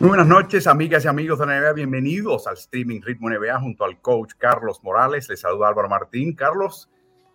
[0.00, 1.74] Muy buenas noches, amigas y amigos de la NBA.
[1.74, 5.28] Bienvenidos al streaming Ritmo NBA junto al coach Carlos Morales.
[5.28, 6.34] Les saluda Álvaro Martín.
[6.34, 6.88] Carlos,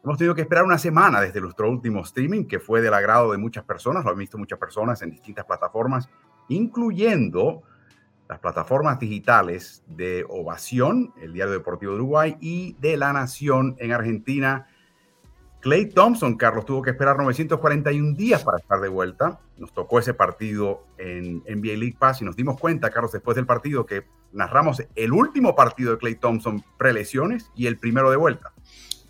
[0.03, 3.38] hemos tenido que esperar una semana desde nuestro último streaming, que fue del agrado de
[3.38, 4.03] muchas personas.
[4.03, 6.09] Lo han visto muchas personas en distintas plataformas,
[6.47, 7.61] incluyendo
[8.27, 13.91] las plataformas digitales de Ovación, el Diario Deportivo de Uruguay, y de La Nación en
[13.91, 14.66] Argentina
[15.66, 19.39] Clay Thompson, Carlos, tuvo que esperar 941 días para estar de vuelta.
[19.58, 23.47] Nos tocó ese partido en NBA League Pass y nos dimos cuenta, Carlos, después del
[23.47, 28.53] partido que narramos el último partido de Clay Thompson pre-lesiones y el primero de vuelta.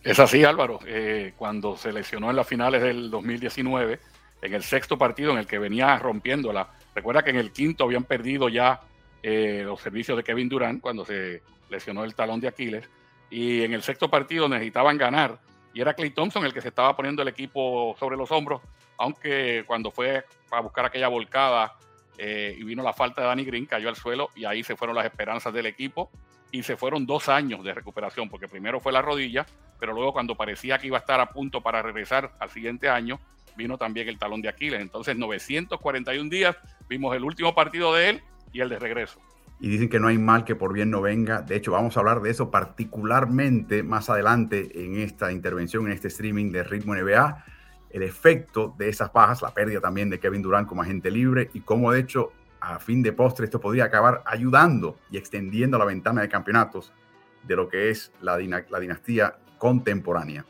[0.02, 0.80] Es así, Álvaro.
[0.88, 4.00] Eh, cuando se lesionó en las finales del 2019,
[4.42, 8.06] en el sexto partido en el que venía rompiéndola, recuerda que en el quinto habían
[8.06, 8.80] perdido ya
[9.24, 12.90] eh, los servicios de Kevin Durant cuando se lesionó el talón de Aquiles,
[13.30, 15.38] y en el sexto partido necesitaban ganar
[15.76, 18.62] y era Clay Thompson el que se estaba poniendo el equipo sobre los hombros,
[18.98, 21.76] aunque cuando fue a buscar aquella volcada
[22.18, 24.96] eh, y vino la falta de Danny Green, cayó al suelo y ahí se fueron
[24.96, 26.10] las esperanzas del equipo
[26.50, 29.46] y se fueron dos años de recuperación, porque primero fue la rodilla,
[29.78, 33.20] pero luego cuando parecía que iba a estar a punto para regresar al siguiente año,
[33.58, 34.80] vino también el talón de Aquiles.
[34.80, 36.56] Entonces 941 días,
[36.88, 38.22] vimos el último partido de él
[38.54, 39.25] y el de regreso
[39.60, 41.42] y dicen que no hay mal que por bien no venga.
[41.42, 46.10] De hecho, vamos a hablar de eso particularmente más adelante en esta intervención, en este
[46.10, 47.46] streaming de Ritmo NBA,
[47.90, 51.62] el efecto de esas bajas, la pérdida también de Kevin Durant como agente libre y
[51.62, 56.22] cómo de hecho a fin de postre esto podría acabar ayudando y extendiendo la ventana
[56.22, 56.94] de campeonatos
[57.44, 58.38] de lo que es la,
[58.70, 60.46] la dinastía contemporánea.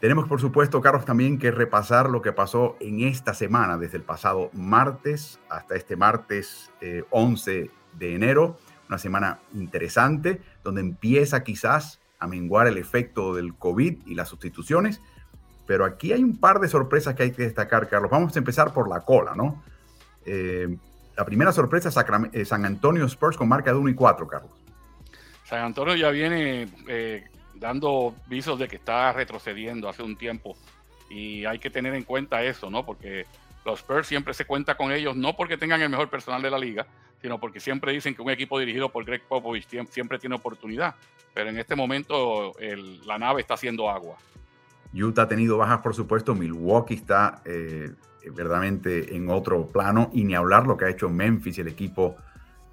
[0.00, 4.04] Tenemos, por supuesto, Carlos, también que repasar lo que pasó en esta semana, desde el
[4.04, 6.70] pasado martes hasta este martes
[7.10, 13.54] 11 eh, de enero, una semana interesante, donde empieza quizás a menguar el efecto del
[13.54, 15.00] COVID y las sustituciones,
[15.66, 18.10] pero aquí hay un par de sorpresas que hay que destacar, Carlos.
[18.10, 19.62] Vamos a empezar por la cola, ¿no?
[20.24, 20.76] Eh,
[21.16, 21.96] la primera sorpresa es
[22.32, 24.50] eh, San Antonio Spurs con marca de 1 y 4, Carlos.
[25.44, 30.56] San Antonio ya viene eh, dando visos de que está retrocediendo hace un tiempo
[31.10, 32.84] y hay que tener en cuenta eso, ¿no?
[32.84, 33.26] Porque
[33.64, 36.58] los Spurs siempre se cuenta con ellos, no porque tengan el mejor personal de la
[36.58, 36.86] liga,
[37.20, 40.94] sino porque siempre dicen que un equipo dirigido por Greg Popovich siempre tiene oportunidad.
[41.34, 42.52] Pero en este momento
[43.06, 44.16] la nave está haciendo agua.
[44.92, 46.34] Utah ha tenido bajas, por supuesto.
[46.34, 47.92] Milwaukee está eh,
[48.34, 50.10] verdaderamente en otro plano.
[50.12, 52.16] Y ni hablar lo que ha hecho Memphis el equipo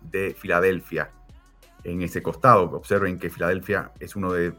[0.01, 1.11] de Filadelfia
[1.83, 2.63] en ese costado.
[2.71, 4.53] Observen que Filadelfia es uno de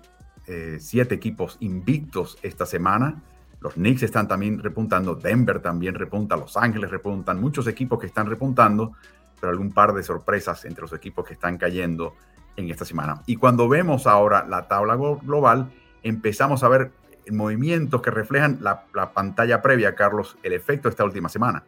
[0.46, 3.22] eh, siete equipos invictos esta semana.
[3.60, 8.28] Los Knicks están también repuntando, Denver también repunta, Los Ángeles repuntan, muchos equipos que están
[8.28, 8.92] repuntando
[9.40, 12.14] pero algún par de sorpresas entre los equipos que están cayendo
[12.56, 13.22] en esta semana.
[13.26, 16.92] Y cuando vemos ahora la tabla global, empezamos a ver
[17.30, 21.64] movimientos que reflejan la, pantalla previa, Carlos, el efecto de esta última semana.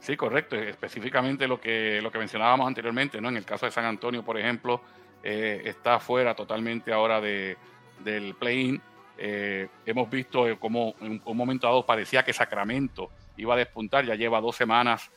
[0.00, 0.56] Sí, correcto.
[0.56, 3.28] Específicamente lo que, lo que mencionábamos anteriormente, ¿no?
[3.28, 4.80] En el caso de San Antonio, por ejemplo,
[5.22, 7.56] eh, está fuera totalmente ahora de,
[8.04, 8.80] del play-in.
[9.18, 14.14] Eh, hemos visto como en un momento dado parecía que Sacramento iba a despuntar, ya
[14.14, 15.10] lleva dos semanas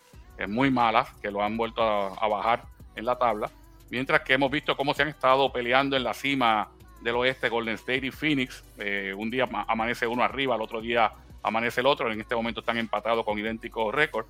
[0.47, 2.63] muy malas, que lo han vuelto a, bajar
[2.95, 3.49] en la tabla.
[3.89, 6.69] Mientras que hemos visto cómo se han estado peleando en la cima
[7.01, 8.63] del oeste Golden State y Phoenix.
[8.77, 11.11] Eh, un día amanece uno arriba, el otro día
[11.43, 12.11] amanece el otro.
[12.11, 14.29] En este momento están empatados con idénticos récords.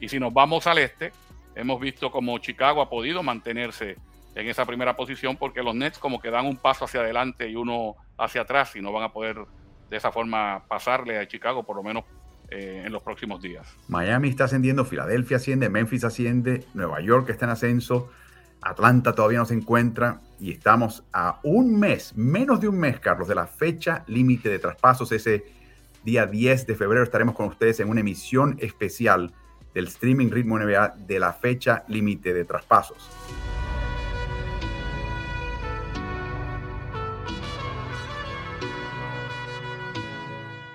[0.00, 1.12] Y si nos vamos al este,
[1.54, 3.96] hemos visto como Chicago ha podido mantenerse
[4.34, 7.56] en esa primera posición porque los Nets como que dan un paso hacia adelante y
[7.56, 9.38] uno hacia atrás y no van a poder
[9.88, 12.04] de esa forma pasarle a Chicago por lo menos
[12.50, 13.66] eh, en los próximos días.
[13.88, 18.10] Miami está ascendiendo, Filadelfia asciende, Memphis asciende, Nueva York está en ascenso,
[18.62, 23.28] Atlanta todavía no se encuentra y estamos a un mes, menos de un mes, Carlos,
[23.28, 25.12] de la fecha límite de traspasos.
[25.12, 25.44] Ese
[26.04, 29.32] día 10 de febrero estaremos con ustedes en una emisión especial
[29.74, 33.10] del streaming Ritmo NBA de la fecha límite de traspasos.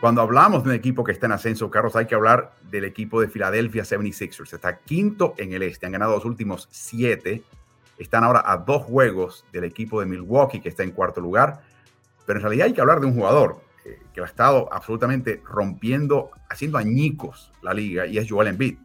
[0.02, 3.22] Cuando hablamos de un equipo que está en ascenso, Carlos, hay que hablar del equipo
[3.22, 4.52] de Philadelphia 76ers.
[4.52, 5.86] Está quinto en el este.
[5.86, 7.44] Han ganado los últimos siete.
[8.00, 11.62] Están ahora a dos juegos del equipo de Milwaukee, que está en cuarto lugar.
[12.26, 16.32] Pero en realidad hay que hablar de un jugador eh, que ha estado absolutamente rompiendo,
[16.50, 18.80] haciendo añicos la liga, y es Joel Embiid.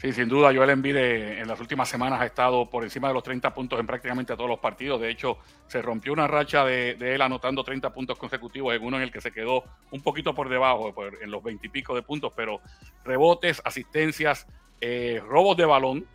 [0.00, 3.12] Sí, sin duda, Joel Embiid eh, en las últimas semanas ha estado por encima de
[3.12, 4.98] los 30 puntos en prácticamente todos los partidos.
[4.98, 5.36] De hecho,
[5.66, 9.20] se rompió una racha de, él anotando 30 puntos consecutivos en uno en el que
[9.20, 12.62] se quedó un poquito por debajo, en los 20 y pico de puntos, pero
[13.04, 14.46] rebotes, asistencias,
[14.80, 16.06] eh, robos de balón,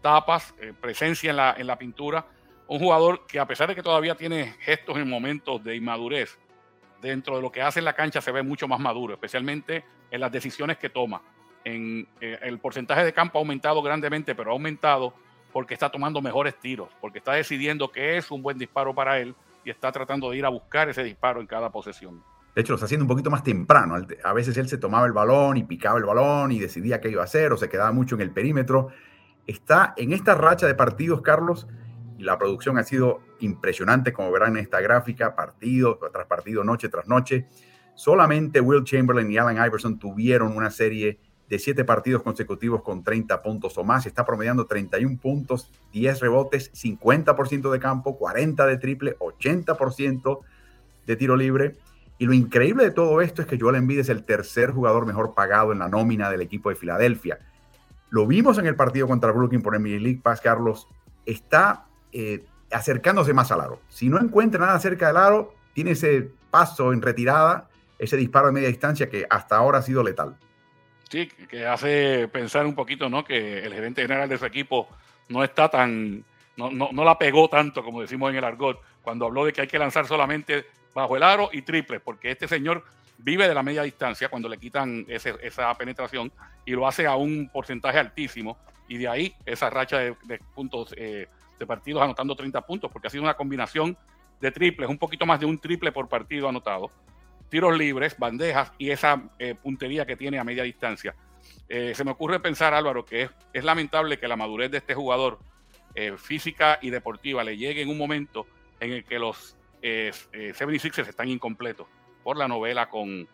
[0.00, 2.26] tapas, eh, presencia en la, en la pintura.
[2.68, 6.38] Un jugador que a pesar de que todavía tiene gestos en momentos de inmadurez,
[7.02, 10.20] dentro de lo que hace en la cancha se ve mucho más maduro, especialmente en
[10.20, 11.20] las decisiones que toma
[11.64, 12.06] eh,
[12.42, 15.14] el porcentaje de campo ha aumentado grandemente, pero ha aumentado
[15.52, 19.34] porque está tomando mejores tiros, porque está decidiendo que es un buen disparo para él
[19.64, 22.22] y está tratando de ir a buscar ese disparo en cada posesión.
[22.54, 23.96] De hecho, lo está haciendo un poquito más temprano.
[24.22, 27.22] A veces él se tomaba el balón y picaba el balón y decidía qué iba
[27.22, 28.88] a hacer o se quedaba mucho en el perímetro.
[29.46, 31.66] Está en esta racha de partidos, Carlos,
[32.16, 36.88] y la producción ha sido impresionante, como verán en esta gráfica, partido tras partido, noche
[36.88, 37.46] tras noche.
[37.94, 43.42] Solamente Will Chamberlain y Allen Iverson tuvieron una serie de siete partidos consecutivos con 30
[43.42, 44.06] puntos o más.
[44.06, 50.40] Está promediando 31 puntos, 10 rebotes, 50% de campo, 40 de triple, 80%
[51.06, 51.76] de tiro libre.
[52.18, 55.34] Y lo increíble de todo esto es que Joel Embiid es el tercer jugador mejor
[55.34, 57.38] pagado en la nómina del equipo de Filadelfia.
[58.10, 60.86] Lo vimos en el partido contra Brooklyn por NBA League Pass, Carlos.
[61.26, 63.80] Está eh, acercándose más al aro.
[63.88, 67.68] Si no encuentra nada cerca del aro, tiene ese paso en retirada,
[67.98, 70.36] ese disparo de media distancia que hasta ahora ha sido letal.
[71.14, 73.24] Sí, que hace pensar un poquito, ¿no?
[73.24, 74.88] Que el gerente general de su equipo
[75.28, 76.24] no está tan,
[76.56, 79.68] no, no, la pegó tanto, como decimos en el argot, cuando habló de que hay
[79.68, 82.84] que lanzar solamente bajo el aro y triple, porque este señor
[83.18, 86.32] vive de la media distancia cuando le quitan esa penetración
[86.64, 88.58] y lo hace a un porcentaje altísimo
[88.88, 90.16] y de ahí esa racha de,
[90.52, 91.28] puntos eh,
[91.60, 93.96] de partidos anotando 30 puntos, porque ha sido una combinación
[94.40, 96.90] de triples, un poquito más de un triple por partido anotado
[97.48, 101.14] tiros libres, bandejas y esa eh, puntería que tiene a media distancia.
[101.68, 105.38] Eh, se me ocurre pensar, Álvaro, que es, lamentable que la madurez de este jugador
[105.94, 108.46] eh, física y deportiva le llegue en un momento
[108.80, 111.86] en el que los 76ers están incompletos
[112.22, 113.28] por la novela con,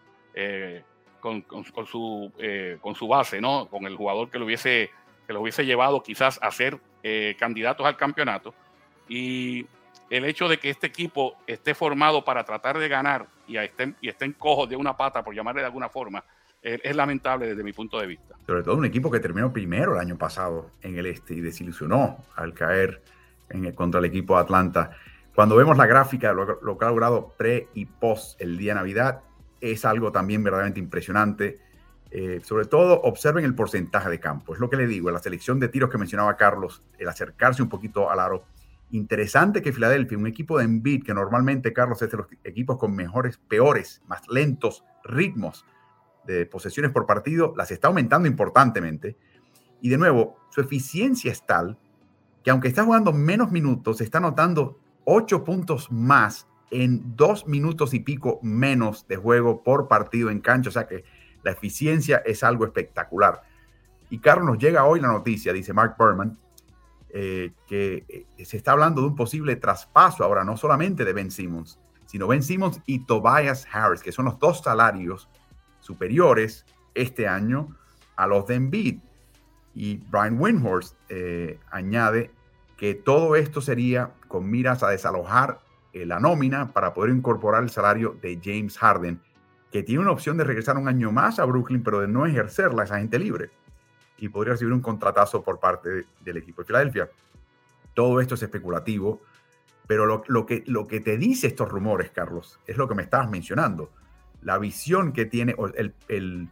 [1.20, 1.44] con,
[1.86, 2.32] su,
[2.80, 3.68] con su base, ¿no?
[3.68, 4.90] con el jugador que lo hubiese,
[5.28, 6.80] que lo hubiese llevado quizás a ser
[7.38, 8.52] candidatos al campeonato.
[9.08, 9.64] Y
[10.10, 14.68] el hecho de que este equipo esté formado para tratar de ganar y estén, cojos
[14.68, 16.22] de una pata, por llamarle de alguna forma,
[16.60, 18.34] es, lamentable desde mi punto de vista.
[18.46, 22.24] Sobre todo un equipo que terminó primero el año pasado en el este y desilusionó
[22.36, 23.02] al caer
[23.74, 24.90] contra el equipo de Atlanta.
[25.34, 28.80] Cuando vemos la gráfica, lo, lo que ha logrado pre y post el día de
[28.80, 29.20] Navidad,
[29.60, 31.60] es algo también verdaderamente impresionante.
[32.10, 34.54] Eh, sobre todo, observen el porcentaje de campo.
[34.54, 37.68] Es lo que le digo, la selección de tiros que mencionaba Carlos, el acercarse un
[37.68, 38.44] poquito al aro
[38.92, 42.94] Interesante que Filadelfia, un equipo de Embiid, que normalmente, Carlos, es de los equipos con
[42.94, 45.64] mejores, peores, más lentos ritmos
[46.26, 49.16] de posesiones por partido, las está aumentando importantemente.
[49.80, 51.78] Y de nuevo, su eficiencia es tal
[52.42, 58.00] que aunque está jugando menos minutos, está anotando ocho puntos más en dos minutos y
[58.00, 60.70] pico menos de juego por partido en cancha.
[60.70, 61.04] O sea que
[61.42, 63.42] la eficiencia es algo espectacular.
[64.08, 66.36] Y Carlos, nos llega hoy la noticia, dice Mark Berman,
[67.12, 71.30] eh, que eh, se está hablando de un posible traspaso ahora, no solamente de Ben
[71.30, 75.28] Simmons, sino Ben Simmons y Tobias Harris, que son los dos salarios
[75.80, 76.64] superiores
[76.94, 77.76] este año
[78.16, 79.00] a los de Embiid.
[79.74, 82.30] Y Brian Windhorst eh, añade
[82.76, 85.60] que todo esto sería con miras a desalojar
[85.92, 89.20] la nómina para poder incorporar el salario de James Harden,
[89.72, 92.84] que tiene una opción de regresar un año más a Brooklyn, pero de no ejercerla
[92.84, 93.50] esa gente libre
[94.20, 97.10] y podría recibir un contratazo por parte del equipo de Filadelfia.
[97.94, 99.22] Todo esto es especulativo,
[99.86, 103.28] pero lo, que, lo que te dice estos rumores, Carlos, es lo que me estabas
[103.28, 103.90] mencionando.
[104.42, 106.48] La visión que tiene, el, el,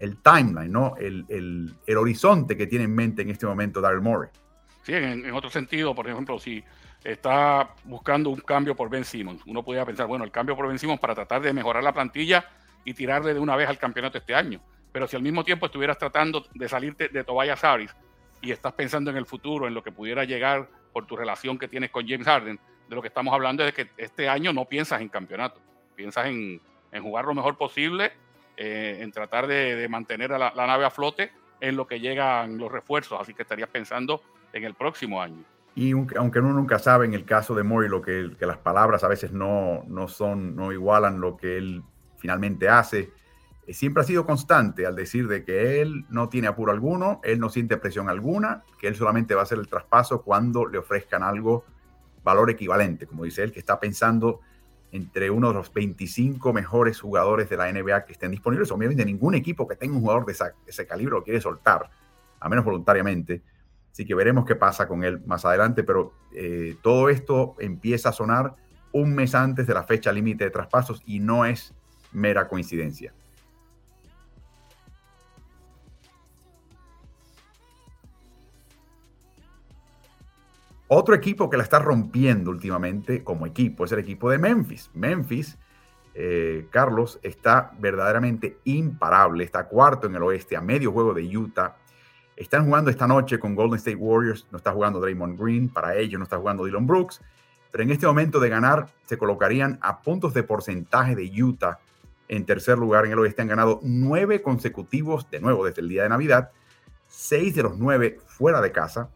[0.00, 0.96] el timeline, ¿no?
[0.98, 4.30] El, el, horizonte que tiene en mente en este momento Daryl Morey.
[4.82, 6.64] Sí, en, otro sentido, por ejemplo, si
[7.04, 10.78] está buscando un cambio por Ben Simmons, uno podría pensar, bueno, el cambio por Ben
[10.78, 12.46] Simmons para tratar de mejorar la plantilla
[12.84, 14.60] y tirarle de una vez al campeonato este año.
[14.92, 17.94] Pero si al mismo tiempo estuvieras tratando de salirte de Tobias Harris
[18.40, 21.68] y estás pensando en el futuro, en lo que pudiera llegar por tu relación que
[21.68, 24.64] tienes con James Harden, de lo que estamos hablando es de que este año no
[24.64, 25.60] piensas en campeonato,
[25.94, 26.60] piensas en,
[27.00, 28.12] jugar lo mejor posible,
[28.56, 31.30] eh, en tratar de, mantener a la, nave a flote
[31.60, 35.44] en lo que llegan los refuerzos, así que estarías pensando en el próximo año.
[35.76, 39.04] Y aunque uno nunca sabe en el caso de Mori lo que, que las palabras
[39.04, 41.84] a veces no, no son, no igualan lo que él
[42.18, 43.12] finalmente hace,
[43.68, 47.50] siempre ha sido constante al decir de que él no tiene apuro alguno, él no
[47.50, 51.64] siente presión alguna, que él solamente va a hacer el traspaso cuando le ofrezcan algo,
[52.24, 54.40] valor equivalente, como dice él, que está pensando
[54.92, 58.70] entre uno de los 25 mejores jugadores de la NBA que estén disponibles.
[58.72, 60.34] Obviamente ningún equipo que tenga un jugador de
[60.66, 61.90] ese calibre lo quiere soltar,
[62.40, 63.42] a menos voluntariamente.
[63.92, 68.12] Así que veremos qué pasa con él más adelante, pero eh, todo esto empieza a
[68.12, 68.54] sonar
[68.92, 71.74] un mes antes de la fecha límite de traspasos y no es
[72.12, 73.12] mera coincidencia.
[80.92, 84.90] Otro equipo que la está rompiendo últimamente como equipo es el equipo de Memphis.
[84.92, 85.56] Memphis,
[86.14, 89.44] eh, Carlos, está verdaderamente imparable.
[89.44, 91.76] Está cuarto en el oeste, a medio juego de Utah.
[92.34, 94.48] Están jugando esta noche con Golden State Warriors.
[94.50, 95.68] No está jugando Draymond Green.
[95.68, 97.20] Para ellos no está jugando Dylan Brooks.
[97.70, 101.78] Pero en este momento de ganar, se colocarían a puntos de porcentaje de Utah
[102.26, 103.42] en tercer lugar en el oeste.
[103.42, 106.50] Han ganado nueve consecutivos, de nuevo desde el día de Navidad.
[107.06, 109.08] Seis de los nueve fuera de casa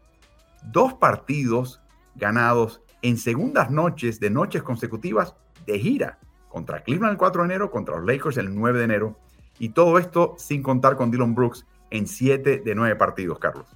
[0.71, 1.81] dos partidos
[2.15, 6.19] ganados en segundas noches de noches consecutivas de gira
[6.49, 9.19] contra Cleveland el 4 de enero, contra los Lakers el 9 de enero,
[9.59, 13.67] y todo esto sin contar con Dylan Brooks en 7 de 9 partidos, Carlos.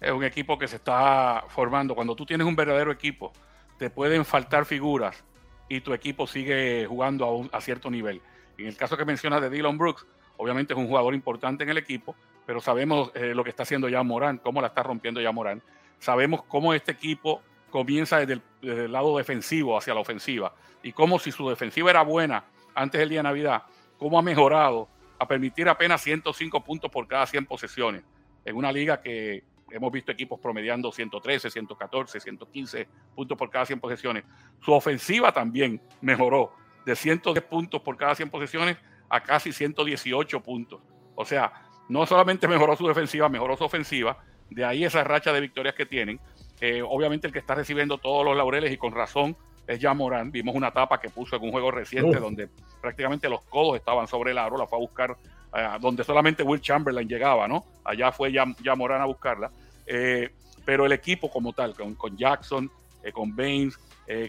[0.00, 1.94] Es un equipo que se está formando.
[1.94, 3.32] Cuando tú tienes un verdadero equipo,
[3.78, 5.24] te pueden faltar figuras
[5.68, 8.20] y tu equipo sigue jugando a, cierto nivel.
[8.58, 10.04] En el caso que mencionas de Dylan Brooks,
[10.36, 12.14] obviamente es un jugador importante en el equipo,
[12.46, 15.62] pero sabemos eh, lo que está haciendo ya Morán, cómo la está rompiendo ya Morán
[16.04, 21.32] sabemos cómo este equipo comienza desde el, lado defensivo hacia la ofensiva y cómo si
[21.32, 22.44] su defensiva era buena
[22.74, 23.62] antes del día de Navidad,
[23.98, 24.86] cómo ha mejorado
[25.18, 28.02] a permitir apenas 105 puntos por cada 100 posesiones
[28.44, 33.80] en una liga que hemos visto equipos promediando 113, 114, 115 puntos por cada 100
[33.80, 34.24] posesiones.
[34.60, 36.52] Su ofensiva también mejoró
[36.84, 38.76] de 110 puntos por cada 100 posesiones
[39.08, 40.82] a casi 118 puntos.
[41.14, 41.50] O sea,
[41.88, 44.18] no solamente mejoró su defensiva, mejoró su ofensiva
[44.50, 46.20] de ahí esa racha de victorias que tienen.
[46.60, 49.36] Eh, obviamente el que está recibiendo todos los laureles y con razón
[49.66, 50.30] es ya Morán.
[50.30, 52.48] Vimos una etapa que puso en un juego reciente donde
[52.80, 55.16] prácticamente los codos estaban sobre el aro, la fue a buscar
[55.56, 57.64] eh, donde solamente Will Chamberlain llegaba, ¿no?
[57.84, 59.50] Allá fue ya, ya Morán a buscarla.
[59.86, 60.30] Eh,
[60.64, 62.70] pero el equipo como tal, con, con Jackson,
[63.12, 63.78] con Baines,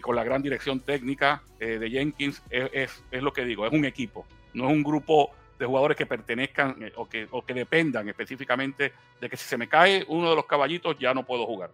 [0.02, 4.26] con la gran dirección técnica de Jenkins, es, es, lo que digo, es un equipo,
[4.52, 8.92] no es un grupo de jugadores que pertenezcan eh, o, que, o que dependan específicamente
[9.20, 11.70] de que si se me cae uno de los caballitos ya no puedo jugar.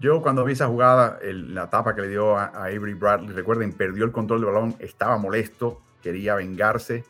[0.00, 4.06] Yo cuando vi esa jugada, la tapa que le dio a, Avery Bradley, recuerden, perdió
[4.06, 7.04] el control del balón, estaba molesto, quería vengarse.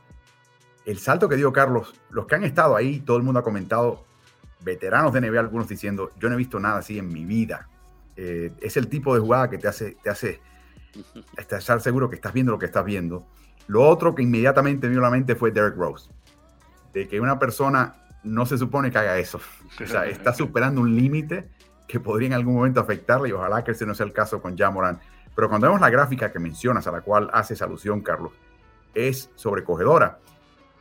[0.85, 4.05] El salto que dio Carlos, los que han estado ahí, todo el mundo ha comentado,
[4.63, 7.69] veteranos de NBA, algunos diciendo, yo no he visto nada así en mi vida.
[8.17, 10.41] Eh, es el tipo de jugada que te hace, te hace
[11.37, 13.25] estar seguro que estás viendo lo que estás viendo.
[13.71, 16.11] Lo otro que inmediatamente me vino a la mente fue Derek Rose.
[16.93, 19.41] De que una persona no se supone que haga eso.
[19.81, 21.49] O sea, está superando un límite
[21.87, 24.59] que podría en algún momento afectarle y ojalá que ese no sea el caso con
[24.59, 24.99] Jamoran.
[25.37, 28.33] Pero cuando vemos la gráfica que mencionas, a la cual haces alusión, Carlos,
[28.93, 30.19] es sobrecogedora.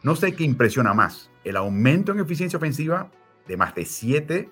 [0.01, 3.12] No sé qué impresiona más, el aumento en eficiencia ofensiva
[3.48, 4.50] de más de 7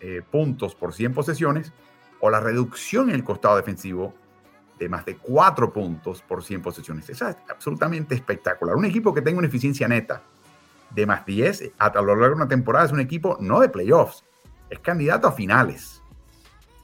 [0.00, 1.72] eh, puntos por 100 posesiones
[2.20, 4.14] o la reducción en el costado defensivo
[4.78, 7.08] de más de 4 puntos por 100 posesiones.
[7.08, 8.76] Eso es absolutamente espectacular.
[8.76, 10.22] Un equipo que tenga una eficiencia neta
[10.90, 14.24] de más 10 a lo largo de una temporada es un equipo no de playoffs,
[14.70, 16.02] es candidato a finales.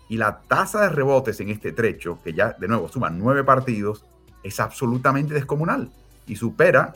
[0.08, 4.04] Y la tasa de rebotes en este trecho, que ya de nuevo suma 9 partidos,
[4.42, 5.90] es absolutamente descomunal
[6.26, 6.94] y supera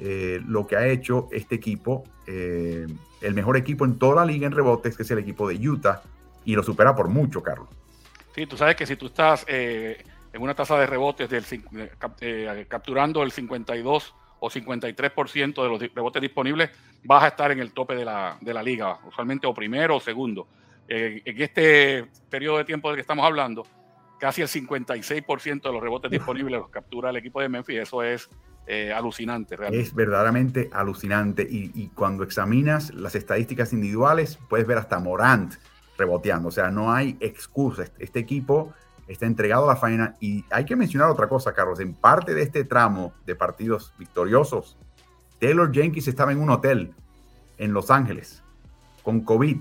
[0.00, 2.86] eh, lo que ha hecho este equipo, eh,
[3.20, 6.02] el mejor equipo en toda la liga en rebotes, que es el equipo de Utah,
[6.44, 7.68] y lo supera por mucho, Carlos.
[8.34, 11.44] Sí, tú sabes que si tú estás eh, en una tasa de rebotes del,
[11.76, 16.70] eh, eh, capturando el 52 o 53% de los rebotes disponibles,
[17.04, 20.00] vas a estar en el tope de la, de la liga, usualmente o primero o
[20.00, 20.46] segundo.
[20.88, 23.66] Eh, en este periodo de tiempo del que estamos hablando,
[24.18, 27.80] casi el 56% de los rebotes disponibles los captura el equipo de Memphis.
[27.80, 28.28] Eso es
[28.94, 29.82] alucinante, realmente.
[29.82, 31.42] Es verdaderamente alucinante.
[31.48, 35.54] Y, y, cuando examinas las estadísticas individuales, puedes ver hasta Morant
[35.96, 36.48] reboteando.
[36.48, 37.82] O sea, no hay excusa.
[37.82, 38.74] Este, este equipo
[39.08, 40.14] está entregado a la faena.
[40.20, 41.80] Y hay que mencionar otra cosa, Carlos.
[41.80, 44.78] En parte de este tramo de partidos victoriosos,
[45.40, 46.94] Taylor Jenkins estaba en un hotel
[47.56, 48.42] en Los Ángeles
[49.02, 49.56] con COVID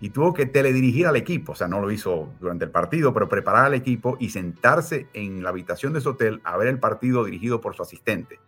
[0.00, 1.52] y tuvo que teledirigir al equipo.
[1.52, 5.42] O sea, no lo hizo durante el partido, pero preparar al equipo y sentarse en
[5.42, 8.38] la habitación de su hotel a ver el partido dirigido por su asistente.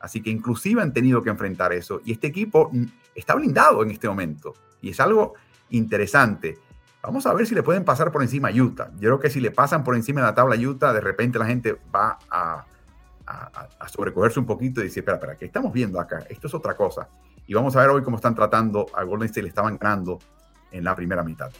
[0.00, 2.00] Así que inclusive han tenido que enfrentar eso.
[2.04, 2.70] Y este equipo
[3.14, 4.54] está blindado en este momento.
[4.82, 5.34] Y es algo
[5.70, 6.58] interesante.
[7.04, 8.90] Vamos a ver si le pueden pasar por encima a Utah.
[8.94, 11.38] Yo creo que si le pasan por encima de la tabla a Utah, de repente
[11.38, 12.64] la gente va a,
[13.88, 16.24] sobrecogerse un poquito y decir, espera, espera, ¿qué estamos viendo acá?
[16.30, 17.10] Esto es otra cosa.
[17.46, 20.18] Y vamos a ver hoy cómo están tratando a Golden State, le estaban ganando
[20.70, 21.50] en la primera mitad.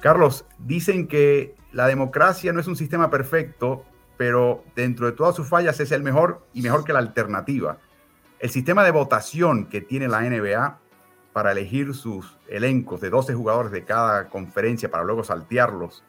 [0.00, 3.86] Carlos, dicen que la democracia no es un sistema perfecto,
[4.18, 7.78] pero dentro de todas sus fallas es el mejor y mejor que la alternativa.
[8.38, 10.78] El sistema de votación que tiene la NBA
[11.32, 16.02] para elegir sus elencos de 12 jugadores de cada conferencia para luego saltearlos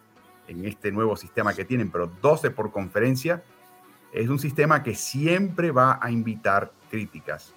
[0.47, 3.43] en este nuevo sistema que tienen, pero 12 por conferencia,
[4.11, 7.53] es un sistema que siempre va a invitar críticas.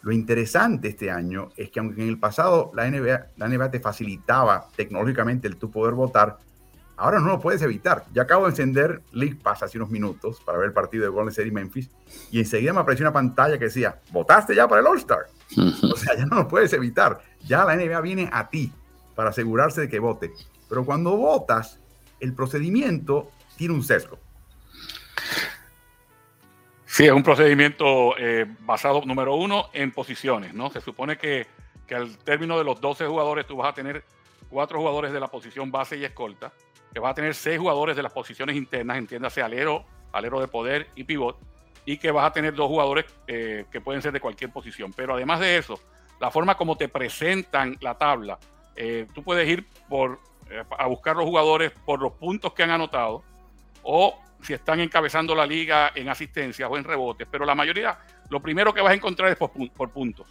[0.00, 3.80] Lo interesante este año es que aunque en el pasado la NBA, la NBA te
[3.80, 6.38] facilitaba tecnológicamente el tu poder votar,
[7.00, 8.04] ahora no lo puedes evitar.
[8.12, 11.30] Ya acabo de encender League Pass hace unos minutos para ver el partido de Golden
[11.30, 11.90] State y Memphis
[12.30, 15.26] y enseguida me apareció una pantalla que decía, votaste ya para el All-Star.
[15.82, 17.22] o sea, ya no lo puedes evitar.
[17.40, 18.70] Ya la NBA viene a ti
[19.14, 20.30] para asegurarse de que vote.
[20.68, 21.80] Pero cuando votas,
[22.20, 24.18] el procedimiento tiene un sesgo.
[26.84, 30.70] Sí, es un procedimiento eh, basado, número uno, en posiciones, ¿no?
[30.70, 31.46] Se supone que,
[31.86, 34.04] que, al término de los 12 jugadores tú vas a tener
[34.50, 36.52] cuatro jugadores de la posición base y escolta,
[36.92, 40.88] que vas a tener seis jugadores de las posiciones internas, entiéndase alero, alero de poder
[40.94, 41.38] y pivot,
[41.84, 44.92] y que vas a tener dos jugadores eh, que pueden ser de cualquier posición.
[44.92, 45.80] Pero además de eso,
[46.20, 48.38] la forma como te presentan la tabla,
[48.76, 50.20] eh, tú puedes ir por,
[50.78, 53.22] a buscar los jugadores por los puntos que han anotado
[53.82, 58.40] o si están encabezando la liga en asistencias o en rebotes, pero la mayoría, lo
[58.40, 60.26] primero que vas a encontrar es por, puntos.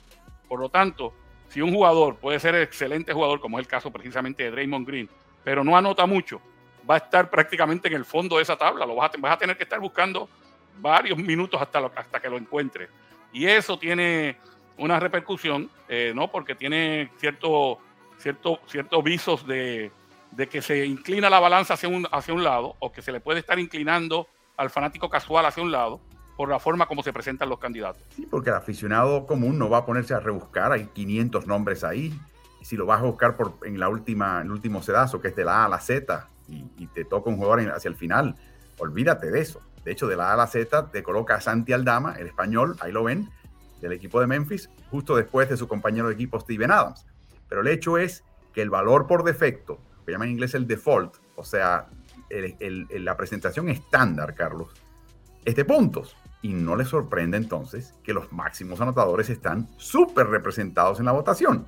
[0.47, 1.13] Por lo tanto,
[1.47, 5.09] si un jugador puede ser excelente jugador, como es el caso precisamente de Draymond Green,
[5.49, 6.39] pero no anota mucho,
[6.87, 8.85] va a estar prácticamente en el fondo de esa tabla.
[8.85, 10.29] Lo vas a, vas a tener que estar buscando
[10.77, 12.87] varios minutos hasta, hasta que lo encuentres.
[13.33, 14.37] Y eso tiene
[14.77, 16.29] una repercusión, eh, ¿no?
[16.29, 17.79] Porque tiene cierto,
[18.19, 19.91] cierto, ciertos visos de,
[20.29, 23.19] de que se inclina la balanza hacia un, hacia un lado o que se le
[23.19, 25.99] puede estar inclinando al fanático casual hacia un lado
[26.37, 28.03] por la forma como se presentan los candidatos.
[28.15, 32.13] Sí, porque el aficionado común no va a ponerse a rebuscar, hay 500 nombres ahí.
[32.61, 35.45] Si lo vas a buscar por, en, la última, el último sedazo, que es de
[35.45, 38.35] la A a la Z, y, te toca un jugador hacia el final,
[38.77, 39.61] olvídate de eso.
[39.83, 42.75] De hecho, de la A a la Z te coloca a Santi Aldama, el español,
[42.81, 43.29] ahí lo ven,
[43.81, 47.05] del equipo de Memphis, justo después de su compañero de equipo Steven Adams.
[47.47, 51.17] Pero el hecho es que el valor por defecto que llama en inglés el default,
[51.35, 51.87] o sea,
[52.29, 54.73] la presentación estándar, Carlos,
[55.45, 56.15] es de puntos.
[56.41, 61.67] Y no les sorprende entonces que los máximos anotadores están súper representados en la votación.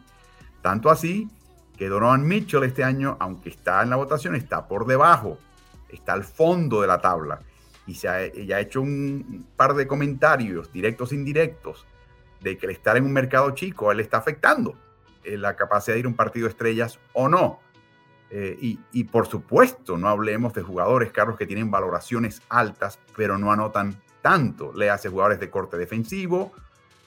[0.62, 1.30] Tanto así
[1.78, 5.40] que Donovan Mitchell este año, aunque está en la votación, está por debajo,
[5.90, 7.42] está al fondo de la tabla.
[7.88, 8.24] Y se ha,
[8.60, 11.86] hecho un par de comentarios, directos e indirectos,
[12.40, 14.76] de que el estar en un mercado chico a él le está afectando
[15.24, 17.60] eh, la capacidad de ir a un partido de estrellas o no.
[18.34, 23.52] Eh, y, por supuesto, no hablemos de jugadores, Carlos, que tienen valoraciones altas, pero no
[23.52, 24.72] anotan tanto.
[24.74, 26.54] Le hace jugadores de corte defensivo,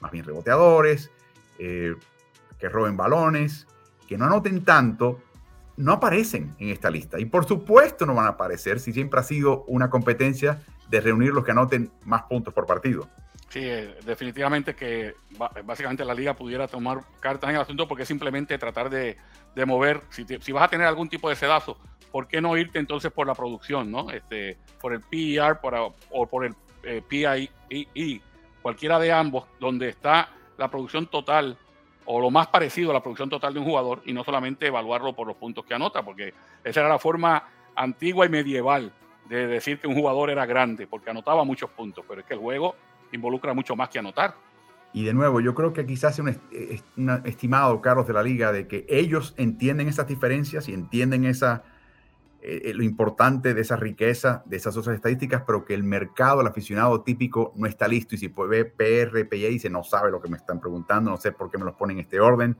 [0.01, 1.09] más bien reboteadores,
[1.57, 1.95] eh,
[2.59, 3.67] que roben balones,
[4.07, 5.21] que no anoten tanto,
[5.77, 7.19] no aparecen en esta lista.
[7.19, 11.31] Y por supuesto no van a aparecer si siempre ha sido una competencia de reunir
[11.31, 13.09] los que anoten más puntos por partido.
[13.49, 15.15] Sí, eh, definitivamente que
[15.63, 19.17] básicamente la liga pudiera tomar cartas en el asunto porque simplemente tratar de,
[19.65, 21.77] mover, si, vas a tener algún tipo de sedazo,
[22.11, 24.09] ¿por qué no irte entonces por la producción, no?
[24.11, 25.59] Este, por el PER
[26.11, 28.21] o por el eh, PIE,
[28.61, 31.57] cualquiera de ambos, donde está la producción total
[32.05, 35.13] o lo más parecido a la producción total de un jugador y no solamente evaluarlo
[35.15, 37.43] por los puntos que anota, porque esa era la forma
[37.75, 38.91] antigua y medieval
[39.27, 42.39] de decir que un jugador era grande, porque anotaba muchos puntos, pero es que el
[42.39, 42.75] juego
[43.11, 44.35] involucra mucho más que anotar.
[44.93, 48.53] Y de nuevo, yo creo que aquí se hace un, estimado, Carlos, de la liga,
[48.53, 51.63] de que ellos entienden esas diferencias y entienden esa,
[52.47, 56.41] eh, eh, lo importante de esa riqueza, de esas otras estadísticas, pero que el mercado,
[56.41, 58.13] el aficionado típico, no está listo.
[58.15, 61.17] Y si puede ver PR, PIA, dice, no sabe lo que me están preguntando, no
[61.17, 62.55] sé por qué me los ponen en este orden,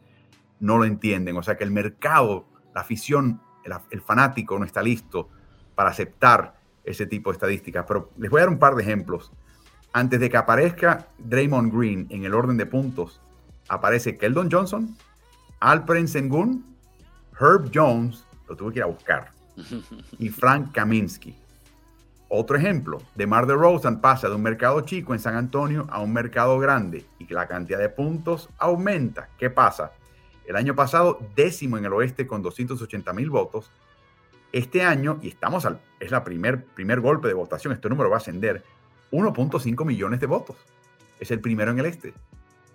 [0.59, 1.37] no lo entienden.
[1.37, 5.29] O sea que el mercado, la afición, el, el fanático no está listo
[5.75, 7.85] para aceptar ese tipo de estadísticas.
[7.87, 9.31] Pero les voy a dar un par de ejemplos
[9.95, 13.21] antes de que aparezca Draymond Green en el orden de puntos,
[13.69, 14.93] aparece Keldon Johnson,
[15.61, 16.65] Alperen Sengun,
[17.39, 19.31] Herb Jones, lo tuve que ir a buscar,
[20.19, 21.35] y Frank Kaminsky.
[22.27, 26.57] Otro ejemplo, DeMar DeRozan pasa de un mercado chico en San Antonio a un mercado
[26.59, 29.29] grande y la cantidad de puntos aumenta.
[29.37, 29.91] ¿Qué pasa?
[30.47, 33.71] El año pasado, décimo en el oeste con 280 mil votos.
[34.51, 38.17] Este año, y estamos al, es la primer, primer golpe de votación, este número va
[38.17, 38.63] a ascender,
[39.11, 40.55] 1.5 millones de votos.
[41.19, 42.13] Es el primero en el este.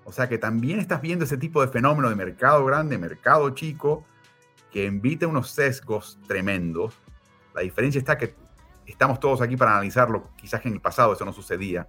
[0.04, 4.04] O sea que también estás viendo ese tipo de fenómeno de mercado grande, mercado chico,
[4.70, 6.94] que invita unos sesgos tremendos.
[7.54, 8.34] La diferencia está que
[8.86, 11.88] estamos todos aquí para analizarlo, quizás en el pasado eso no sucedía.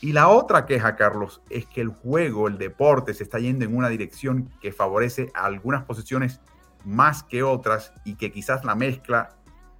[0.00, 3.76] Y la otra queja, Carlos, es que el juego, el deporte, se está yendo en
[3.76, 6.40] una dirección que favorece a algunas posiciones
[6.84, 9.36] más que otras y que quizás la mezcla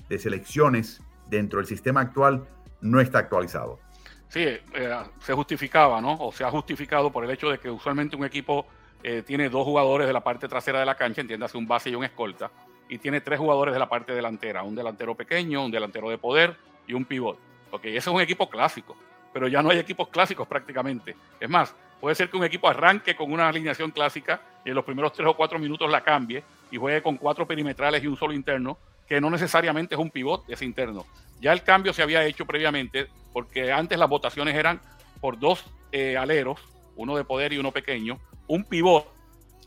[0.08, 2.46] de selecciones dentro del sistema actual
[2.80, 3.80] no está actualizado.
[4.28, 6.14] Sí, eh, se justificaba, ¿no?
[6.14, 8.66] O se ha justificado por el hecho de que usualmente un equipo
[9.02, 11.94] eh, tiene dos jugadores de la parte trasera de la cancha, entiéndase un base y
[11.94, 12.50] un escolta,
[12.88, 16.56] y tiene tres jugadores de la parte delantera, un delantero pequeño, un delantero de poder
[16.86, 17.38] y un pivot.
[17.70, 18.96] Porque ese es un equipo clásico,
[19.32, 21.16] pero ya no hay equipos clásicos prácticamente.
[21.40, 24.84] Es más, puede ser que un equipo arranque con una alineación clásica y en los
[24.84, 28.32] primeros tres o cuatro minutos la cambie y juegue con cuatro perimetrales y un solo
[28.32, 31.06] interno, que no necesariamente es un pivot ese interno.
[31.40, 34.80] Ya el cambio se había hecho previamente porque antes las votaciones eran
[35.20, 36.60] por dos eh, aleros,
[36.96, 39.06] uno de poder y uno pequeño, un pivot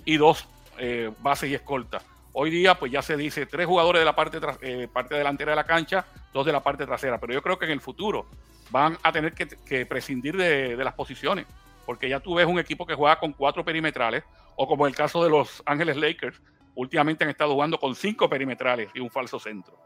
[0.06, 2.06] y dos eh, bases y escoltas.
[2.34, 5.56] Hoy día, pues ya se dice tres jugadores de la parte, eh, parte delantera de
[5.56, 7.18] la cancha, dos de la parte trasera.
[7.18, 8.26] Pero yo creo que en el futuro
[8.72, 11.46] van a tener que, prescindir de, las posiciones,
[11.86, 14.24] porque ya tú ves un equipo que juega con cuatro perimetrales,
[14.58, 16.42] o como el caso de los Ángeles Lakers,
[16.76, 19.78] últimamente han estado jugando con cinco perimetrales y un falso centro.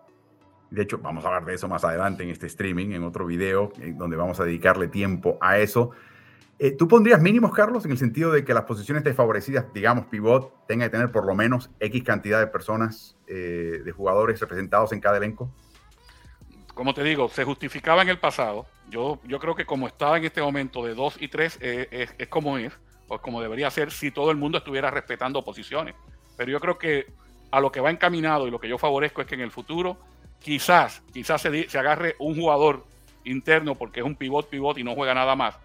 [0.72, 3.72] De hecho, vamos a hablar de eso más adelante en este streaming, en otro video,
[3.96, 5.92] donde vamos a dedicarle tiempo a eso.
[6.62, 10.68] Eh, ¿Tú pondrías mínimos, Carlos, en el sentido de que las posiciones desfavorecidas, digamos, pivot,
[10.68, 15.00] tengan que tener por lo menos X cantidad de personas, eh, de jugadores representados en
[15.00, 15.50] cada elenco?
[16.74, 18.66] Como te digo, se justificaba en el pasado.
[18.90, 22.28] Yo, yo creo que como estaba en este momento de 2 y 3 eh, es,
[22.28, 22.74] como es,
[23.08, 25.96] o como debería ser si todo el mundo estuviera respetando posiciones.
[26.36, 27.08] Pero yo creo que
[27.52, 29.98] a lo que va encaminado y lo que yo favorezco es que en el futuro
[30.40, 32.86] quizás, quizás se, se agarre un jugador
[33.24, 35.58] interno porque es un pivot, pivot y no juega nada más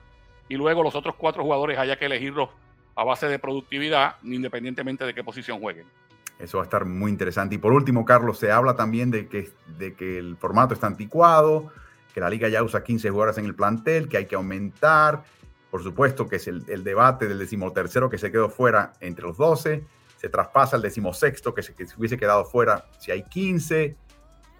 [0.49, 2.51] y luego los otros cuatro jugadores haya que elegirlos
[2.97, 5.87] a base de productividad, independientemente de qué posición jueguen.
[6.39, 7.55] Eso va a estar muy interesante.
[7.55, 11.71] Y por último, Carlos, se habla también de que, de que el formato está anticuado,
[12.13, 15.25] que la liga ya usa 15 jugadores en el plantel, que hay que aumentar.
[15.71, 19.85] Por supuesto que es el, debate del decimotercero que se quedó fuera entre los 12.
[20.17, 23.97] Se traspasa el decimosexto que se, que se hubiese quedado fuera si hay 15.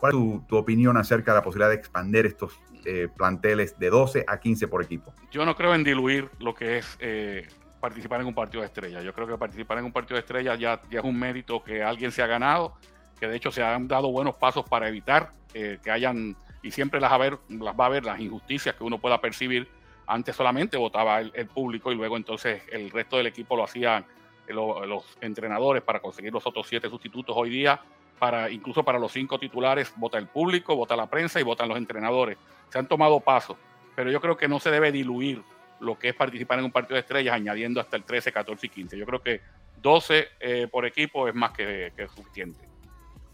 [0.05, 4.27] ¿Cuál es tu, opinión acerca de la posibilidad de expandir estos eh, planteles de 12
[4.29, 5.15] a 15 por equipo.
[5.31, 7.49] Yo no creo en diluir lo que es eh,
[7.81, 9.01] participar en un partido de estrella.
[9.01, 12.13] Yo creo que participar en un partido de estrella ya, es un mérito que alguien
[12.13, 12.75] se ha ganado,
[13.19, 17.01] que de hecho se han dado buenos pasos para evitar eh, que hayan, y siempre
[17.01, 19.67] las, va a haber las injusticias que uno pueda percibir.
[20.07, 24.05] Antes solamente votaba el, público y luego entonces el resto del equipo lo hacían
[24.49, 27.35] los entrenadores para conseguir los otros siete sustitutos.
[27.35, 27.81] Hoy día
[28.25, 31.77] para incluso para los cinco titulares vota el público, vota la prensa y votan los
[31.77, 32.39] entrenadores.
[32.71, 33.59] Se han tomado pasos,
[33.95, 35.43] pero yo creo que no se debe diluir
[35.79, 38.71] lo que es participar en un partido de estrellas añadiendo hasta el 13, 14 y
[38.71, 38.97] 15.
[38.97, 39.43] Yo creo que
[39.83, 42.67] 12 eh, por equipo es más que, suficiente.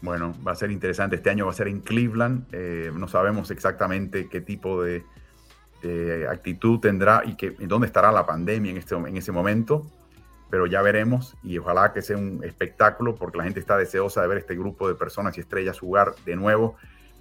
[0.01, 1.15] Bueno, va a ser interesante.
[1.15, 2.47] Este año va a ser en Cleveland.
[2.51, 5.05] Eh, no sabemos exactamente qué tipo de,
[6.29, 9.89] actitud tendrá y que, dónde estará la pandemia en, este, en ese momento
[10.51, 14.27] pero ya veremos y ojalá que sea un espectáculo porque la gente está deseosa de
[14.27, 16.75] ver este grupo de personas y estrellas jugar de nuevo.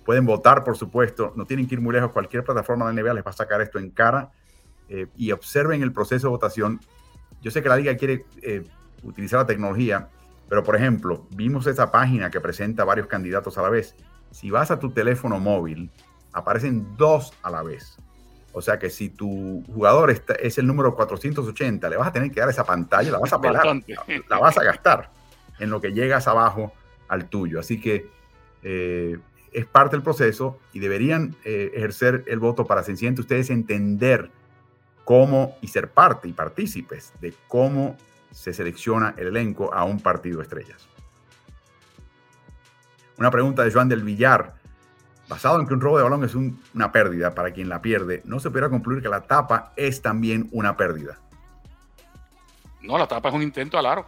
[0.05, 3.25] Pueden votar, por supuesto, no tienen que ir muy lejos, cualquier plataforma de NBA les
[3.25, 4.33] va a sacar esto en cara
[4.88, 6.81] eh, y observen el proceso de votación.
[7.40, 8.64] Yo sé que la liga quiere eh,
[9.05, 10.09] utilizar la tecnología,
[10.49, 13.95] pero por ejemplo, vimos esa página que presenta varios candidatos a la vez.
[14.33, 15.93] Si vas a tu teléfono móvil,
[16.33, 17.97] aparecen dos a la vez.
[18.53, 22.41] O sea que si tu jugador es el número 480, le vas a tener que
[22.41, 23.65] dar esa pantalla, la vas a pelar,
[24.29, 25.11] la, vas a gastar
[25.59, 26.73] en lo que llegas abajo
[27.09, 27.61] al tuyo.
[27.61, 28.09] Así que
[28.63, 29.19] eh,
[29.53, 34.31] es parte del proceso y deberían eh, ejercer el voto para sencillamente ustedes entender
[35.05, 37.97] cómo y ser parte y partícipes de cómo
[38.33, 40.89] se selecciona el elenco a un partido de estrellas.
[43.19, 44.60] Una pregunta de Joan del Villar
[45.31, 48.40] basado en que un robo de balón es una pérdida para quien la pierde, no
[48.40, 51.19] se pudiera concluir que la tapa es también una pérdida.
[52.83, 54.07] No, la tapa es un intento al aro.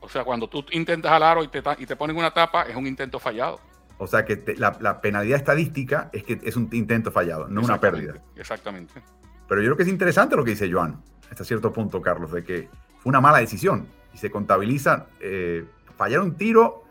[0.00, 2.76] O sea, cuando tú intentas al aro y te, y te ponen una tapa, es
[2.76, 3.60] un intento fallado.
[3.96, 8.14] O sea, que la, penalidad estadística es que es un intento fallado, no una pérdida.
[8.36, 9.02] Exactamente.
[9.48, 12.44] Pero yo creo que es interesante lo que dice Joan, hasta cierto punto, Carlos, de
[12.44, 15.64] que fue una mala decisión y se contabiliza eh,
[15.96, 16.84] fallar un tiro,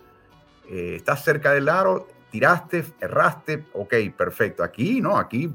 [0.68, 4.64] eh, estás cerca del aro, tiraste, erraste, ok, perfecto.
[4.64, 5.50] Aquí no, aquí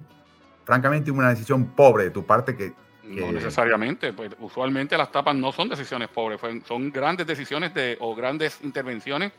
[0.64, 2.72] francamente una decisión pobre de tu parte que...
[3.02, 8.14] No necesariamente, pues usualmente las tapas no son decisiones pobres, son grandes decisiones de, o
[8.14, 9.32] grandes intervenciones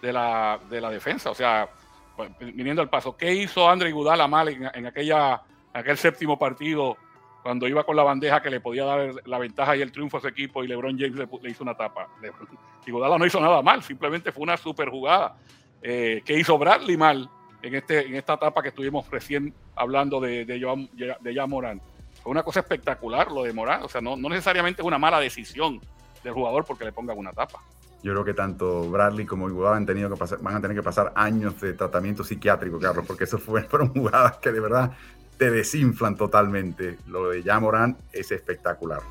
[0.00, 1.30] de la, de la defensa.
[1.30, 1.68] O sea,
[2.16, 5.42] pues, viniendo al paso, ¿qué hizo André Gudala mal en, aquella,
[5.74, 6.96] aquel séptimo partido
[7.42, 10.20] cuando iba con la bandeja que le podía dar la ventaja y el triunfo a
[10.20, 12.08] su equipo y LeBron James le, hizo una tapa.
[12.86, 15.36] Iguodala no hizo nada mal, simplemente fue una super jugada
[15.82, 17.30] eh, que hizo Bradley mal
[17.62, 21.80] en, este, en esta etapa que estuvimos recién hablando de, de, Joan, de.
[22.22, 25.20] Fue una cosa espectacular lo de Morán, o sea, no, no necesariamente es una mala
[25.20, 25.80] decisión
[26.22, 27.60] del jugador porque le pongan una tapa.
[28.02, 30.82] Yo creo que tanto Bradley como Iguodala han tenido que pasar, van a tener que
[30.82, 33.38] pasar años de tratamiento psiquiátrico, Carlos, porque eso
[33.68, 34.92] fueron jugadas que de verdad
[35.36, 36.98] te desinflan totalmente.
[37.06, 39.02] Lo de Morán es espectacular.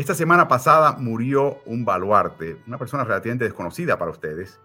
[0.00, 4.58] Esta semana pasada murió un baluarte, una persona relativamente desconocida para ustedes,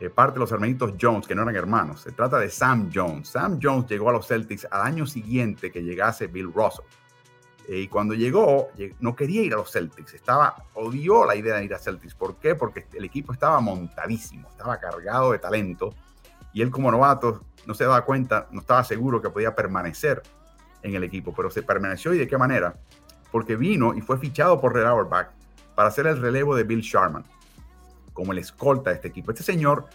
[0.00, 2.00] eh, parte de los hermanitos Jones, que no eran hermanos.
[2.00, 3.28] Se trata de Sam Jones.
[3.28, 6.86] Sam Jones llegó a los Celtics al año siguiente que llegase Bill Russell.
[7.68, 8.68] Eh, y cuando llegó,
[9.00, 12.14] no quería ir a los Celtics, estaba, odió la idea de ir a Celtics.
[12.14, 12.54] ¿Por qué?
[12.54, 15.94] Porque el equipo estaba montadísimo, estaba cargado de talento.
[16.54, 20.22] Y él como novato no se daba cuenta, no estaba seguro que podía permanecer
[20.82, 22.80] en el equipo, pero se permaneció y de qué manera?
[23.30, 25.28] Porque vino y fue fichado por Red Auerbach
[25.74, 27.24] para hacer el relevo de Bill Sharman
[28.12, 29.30] como el escolta de este equipo.
[29.30, 29.86] Este señor,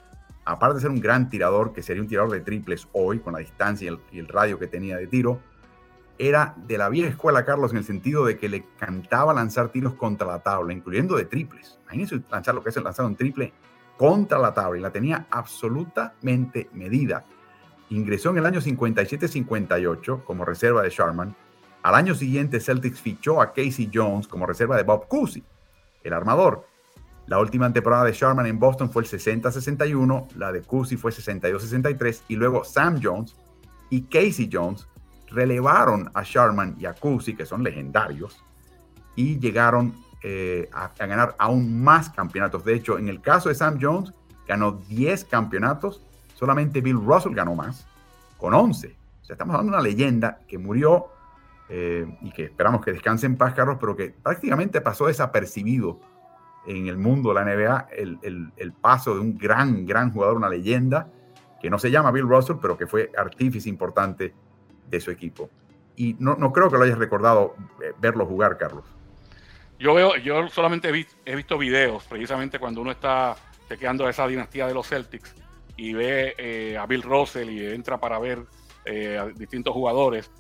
[0.46, 3.40] aparte de ser un gran tirador, que sería un tirador de triples hoy, con la
[3.40, 5.40] distancia y el, radio que tenía de tiro,
[6.18, 9.94] era de la vieja escuela, Carlos, en el sentido de que le cantaba lanzar tiros
[9.94, 11.78] contra la tabla, incluyendo de triples.
[11.84, 13.54] Imagínense lanzar lo que es lanzar un triple
[13.98, 17.26] contra la tabla y la tenía absolutamente medida.
[17.90, 21.36] Ingresó en el año 57-58 como reserva de Sharman.
[21.86, 25.44] Al año siguiente, Celtics fichó a Casey Jones como reserva de Bob Cousy,
[26.04, 26.66] el armador.
[27.28, 32.24] La última temporada de Sharman en Boston fue el 60-61, la de Cousy fue 62-63
[32.28, 33.36] y luego Sam Jones
[33.92, 34.88] y Casey Jones
[35.28, 38.44] relevaron a Sharman y a Cousy, que son legendarios,
[39.16, 39.94] y llegaron
[40.24, 42.66] eh, a, ganar aún más campeonatos.
[42.66, 44.12] De hecho, en el caso de Sam Jones,
[44.48, 46.02] ganó 10 campeonatos,
[46.34, 47.86] solamente Bill Russell ganó más,
[48.40, 48.88] con 11.
[48.88, 51.12] O sea, estamos hablando de una leyenda que murió
[51.70, 56.00] eh, y que esperamos que descanse en paz, Carlos, pero que prácticamente pasó desapercibido
[56.68, 61.08] en el mundo de la NBA el, paso de un gran, gran jugador, una leyenda,
[61.62, 64.34] que no se llama Bill Russell, pero que fue artífice importante
[64.90, 65.50] de su equipo.
[65.96, 68.84] Y no, no creo que lo hayas recordado eh, verlo jugar, Carlos.
[69.80, 70.90] Yo veo, yo solamente
[71.26, 73.36] he visto, videos, precisamente cuando uno está
[73.68, 75.36] chequeando esa dinastía de los Celtics
[75.76, 78.46] y ve eh, a Bill Russell y entra para ver
[78.86, 80.32] eh, a distintos jugadores.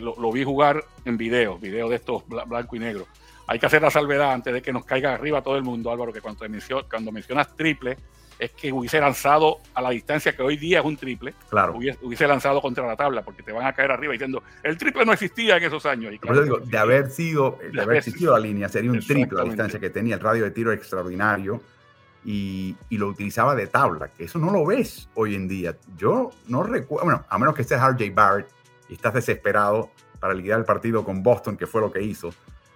[0.00, 3.06] Lo, lo, vi jugar en videos, videos de estos blanco y negro
[3.50, 6.12] hay que hacer la salvedad antes de que nos caiga arriba todo el mundo, Álvaro,
[6.12, 6.46] que cuando,
[6.88, 7.96] cuando mencionas triple,
[8.38, 11.74] es que hubiese lanzado a la distancia que hoy día es un triple, claro.
[11.74, 15.12] hubiese, lanzado contra la tabla, porque te van a caer arriba diciendo, el triple no
[15.12, 16.14] existía en esos años.
[16.14, 19.80] Y digo, de haber sido, de, haber existido la línea, sería un triple la distancia
[19.80, 21.60] que tenía, el radio de tiro extraordinario,
[22.24, 25.74] y, y, lo utilizaba de tabla, que eso no lo ves hoy en día.
[25.96, 28.59] Yo no recuerdo, bueno, a menos que estés RJ Barrett
[28.90, 32.30] y estás desesperado para liquidar el partido con Boston, que fue lo que hizo,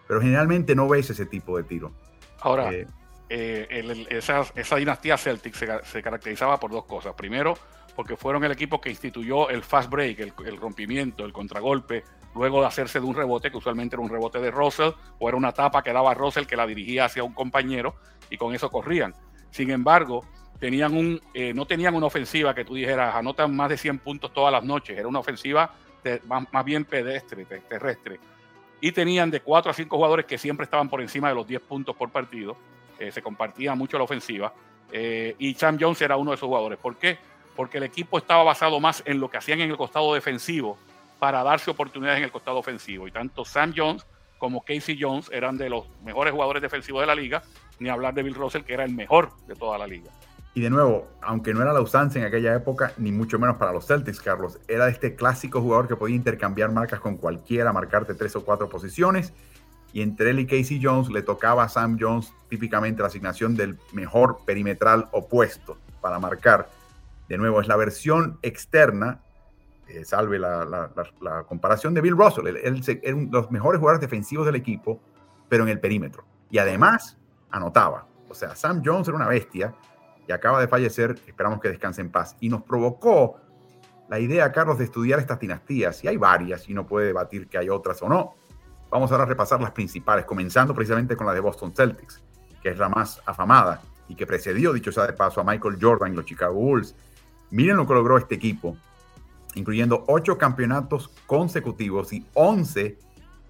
[0.07, 1.93] pero generalmente no ves ese tipo de tiro.
[2.41, 2.87] Ahora, eh,
[3.29, 7.15] eh, esa, dinastía Celtic se, caracterizaba por dos cosas.
[7.15, 7.55] Primero,
[7.97, 12.67] porque fueron el equipo que instituyó el fast break, el, rompimiento, el contragolpe, luego de
[12.67, 15.83] hacerse de un rebote, que usualmente era un rebote de Russell, o era una tapa
[15.83, 17.97] que daba Russell que la dirigía hacia un compañero,
[18.31, 19.15] y con eso corrían.
[19.51, 20.25] Sin embargo,
[20.59, 24.33] tenían un, eh, no tenían una ofensiva que tú dijeras, anotan más de 100 puntos
[24.33, 25.75] todas las noches, era una ofensiva
[26.27, 28.19] más bien pedestre, terrestre
[28.85, 31.63] y tenían de 4 a 5 jugadores que siempre estaban por encima de los 10
[31.63, 32.55] puntos por partido.
[32.99, 34.53] Eh, se compartía mucho la ofensiva.
[34.93, 36.79] Eh, y Sam Jones era uno de esos jugadores.
[36.79, 37.17] ¿Por qué?
[37.57, 40.77] Porque el equipo estaba basado más en lo que hacían en el costado defensivo
[41.19, 43.09] para darse oportunidades en el costado ofensivo.
[43.09, 47.15] Y tanto Sam Jones como Casey Jones eran de los mejores jugadores defensivos de la
[47.15, 47.43] liga,
[47.79, 50.11] ni hablar de Bill Russell, que era el mejor de toda la liga.
[50.55, 53.73] Y de nuevo, aunque no era la usanza en aquella época, ni mucho menos para
[53.73, 58.37] los Celtics, Carlos, era este clásico jugador que podía intercambiar marcas con cualquiera, marcarte tres
[58.37, 59.33] o cuatro posiciones.
[59.93, 63.79] Y entre él y Casey Jones le tocaba a Sam Jones típicamente la asignación del
[63.93, 66.69] mejor perimetral opuesto para marcar.
[67.29, 69.23] De nuevo, es la versión externa,
[69.89, 70.93] eh, salve la,
[71.49, 72.47] comparación de Bill Russell.
[72.47, 75.01] Él, él uno de los mejores jugadores defensivos del equipo,
[75.49, 76.25] pero en el perímetro.
[76.49, 77.17] Y además
[77.51, 78.07] anotaba.
[78.29, 79.75] O sea, Sam Jones era una bestia
[80.27, 82.37] y acaba de fallecer, esperamos que descanse en paz.
[82.41, 83.37] Y nos provocó
[84.09, 86.03] la idea, Carlos, de estudiar estas dinastías.
[86.05, 88.35] Y hay varias, y no puede debatir que hay otras o no.
[88.91, 92.23] Vamos ahora a repasar las principales, comenzando precisamente con la de Boston Celtics,
[92.63, 96.13] que es la más afamada y que precedió, dicho sea de paso, a Michael Jordan
[96.13, 96.95] y los Chicago Bulls.
[97.51, 98.77] Miren lo que logró este equipo,
[99.55, 102.99] incluyendo ocho campeonatos consecutivos y 11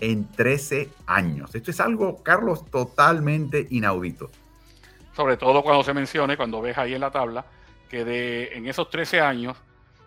[0.01, 1.55] en 13 años.
[1.55, 4.31] Esto es algo, Carlos, totalmente inaudito.
[5.14, 7.44] Sobre todo cuando se mencione, cuando ves ahí en la tabla,
[7.88, 9.57] que de, en esos 13 años,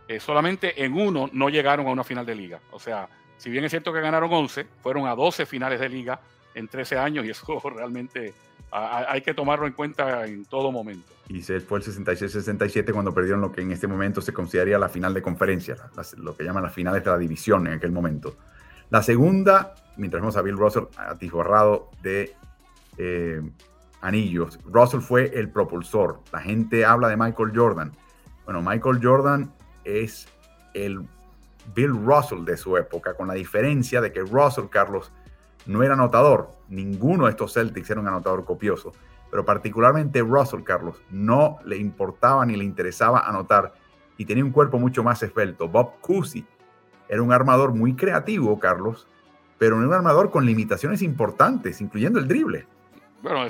[0.07, 2.59] eh, solamente en uno no llegaron a una final de liga.
[2.71, 6.19] O sea, si bien es cierto que ganaron 11, fueron a 12 finales de liga
[6.55, 8.33] en 13 años y eso realmente
[8.69, 11.13] hay que tomarlo en cuenta en todo momento.
[11.29, 14.89] Y se fue el 66-67 cuando perdieron lo que en este momento se consideraría la
[14.89, 15.75] final de conferencia,
[16.17, 18.35] lo que llaman las finales de la división en aquel momento.
[18.89, 22.33] La segunda, mientras vemos a Bill Russell atiborrado de
[22.97, 23.41] eh,
[24.01, 26.21] anillos, Russell fue el propulsor.
[26.31, 27.91] La gente habla de Michael Jordan.
[28.45, 29.51] Bueno, Michael Jordan
[29.83, 30.27] es
[30.73, 31.05] el
[31.75, 35.12] Bill Russell de su época, con la diferencia de que Russell, Carlos,
[35.65, 36.51] no era anotador.
[36.69, 38.93] Ninguno de estos Celtics era un anotador copioso.
[39.29, 43.73] Pero particularmente Russell, Carlos, no le importaba ni le interesaba anotar
[44.17, 45.67] y tenía un cuerpo mucho más esbelto.
[45.67, 46.45] Bob Cousy
[47.10, 49.07] era un armador muy creativo, Carlos,
[49.57, 52.67] pero un armador con limitaciones importantes, incluyendo el drible.
[53.21, 53.47] Bueno,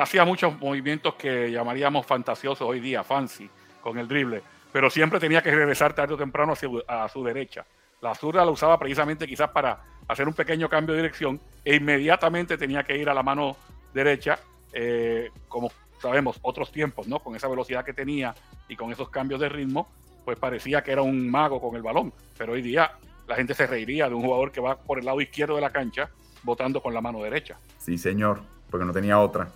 [0.00, 3.48] hacía muchos movimientos que llamaríamos fantasiosos hoy día, fancy,
[3.80, 6.54] con el drible, pero siempre tenía que regresar tarde o temprano
[6.86, 7.64] a su derecha.
[8.02, 12.58] La zurda la usaba precisamente quizás para hacer un pequeño cambio de dirección e inmediatamente
[12.58, 13.56] tenía que ir a la mano
[13.94, 14.38] derecha,
[14.72, 15.70] eh, como
[16.00, 17.20] sabemos, otros tiempos, ¿no?
[17.20, 18.34] Con esa velocidad que tenía
[18.68, 19.88] y con esos cambios de ritmo,
[20.24, 22.12] pues parecía que era un mago con el balón.
[22.36, 22.92] Pero hoy día
[23.26, 25.70] la gente se reiría de un jugador que va por el lado izquierdo de la
[25.70, 26.10] cancha
[26.42, 27.58] votando con la mano derecha.
[27.78, 29.50] Sí, señor, porque no tenía otra.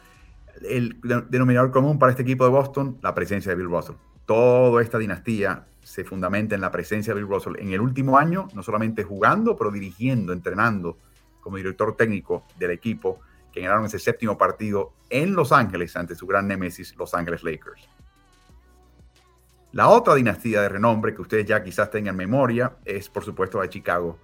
[0.62, 3.96] El denominador común para este equipo de Boston, la presencia de Bill Russell.
[4.26, 8.48] Toda esta dinastía se fundamenta en la presencia de Bill Russell en el último año,
[8.54, 10.96] no solamente jugando, pero dirigiendo, entrenando
[11.40, 13.20] como director técnico del equipo
[13.52, 17.88] que ganaron ese séptimo partido en Los Ángeles ante su gran némesis, Los Ángeles Lakers.
[19.72, 23.64] La otra dinastía de renombre que ustedes ya quizás tengan memoria es, por supuesto, la
[23.64, 24.18] de Chicago,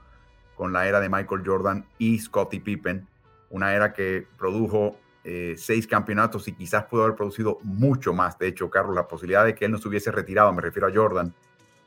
[0.60, 3.08] con la era de Michael Jordan y Scottie Pippen,
[3.48, 4.94] una era que produjo
[5.24, 8.38] eh, seis campeonatos y quizás pudo haber producido mucho más.
[8.38, 10.92] De hecho, Carlos, la posibilidad de que él no se hubiese retirado, me refiero a
[10.94, 11.32] Jordan,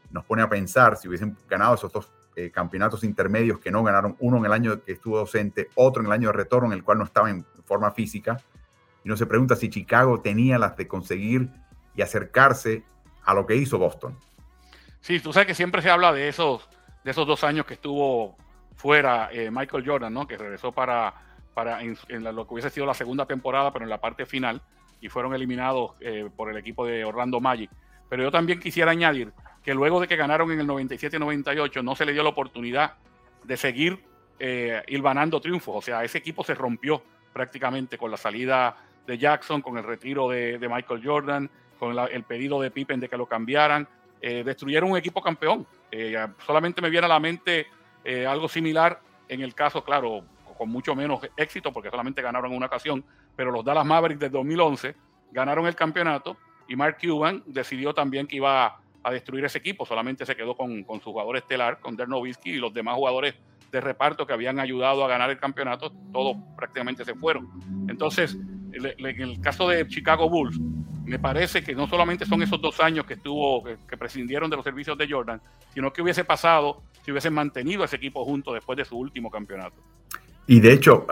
[0.09, 4.15] nos pone a pensar si hubiesen ganado esos dos eh, campeonatos intermedios que no ganaron,
[4.17, 6.83] uno en el año que estuvo docente, otro en el año de retorno en el
[6.83, 8.41] cual no estaba en forma física,
[9.03, 11.47] y uno se pregunta si Chicago tenía las de conseguir
[11.93, 12.83] y acercarse
[13.23, 14.17] a lo que hizo Boston.
[14.99, 16.67] Sí, tú sabes que siempre se habla de esos,
[17.03, 18.36] de esos dos años que estuvo
[18.75, 20.27] fuera eh, Michael Jordan, ¿no?
[20.27, 21.13] que regresó para,
[21.53, 24.62] para lo que hubiese sido la segunda temporada, pero en la parte final,
[25.01, 27.69] y fueron eliminados eh, por el equipo de Orlando Magic.
[28.09, 29.33] Pero yo también quisiera añadir
[29.63, 32.95] que luego de que ganaron en el 97-98 no se le dio la oportunidad
[33.43, 34.03] de seguir
[34.39, 34.81] eh,
[35.41, 35.75] triunfos.
[35.75, 38.75] O sea, ese equipo se rompió prácticamente con la salida
[39.07, 43.17] de Jackson, con el retiro de, Michael Jordan, con el pedido de Pippen de que
[43.17, 43.88] lo cambiaran.
[44.21, 45.65] Eh, destruyeron un equipo campeón.
[45.91, 47.67] Eh, solamente me viene a la mente
[48.03, 50.23] eh, algo similar en el caso, claro,
[50.57, 53.03] con mucho menos éxito, porque solamente ganaron una ocasión,
[53.35, 54.95] pero los Dallas Mavericks del 2011
[55.31, 56.37] ganaron el campeonato
[56.67, 59.85] y Mark Cuban decidió también que iba a destruir ese equipo.
[59.85, 63.35] Solamente se quedó con, su jugador estelar, con Dirk y los demás jugadores
[63.71, 67.49] de reparto que habían ayudado a ganar el campeonato, todos prácticamente se fueron.
[67.89, 68.37] Entonces,
[68.71, 70.59] en el caso de Chicago Bulls,
[71.05, 74.63] me parece que no solamente son esos dos años que estuvo, que, prescindieron de los
[74.63, 75.41] servicios de Jordan,
[75.73, 79.75] sino que hubiese pasado si hubiesen mantenido ese equipo junto después de su último campeonato.
[80.45, 81.07] Y de hecho,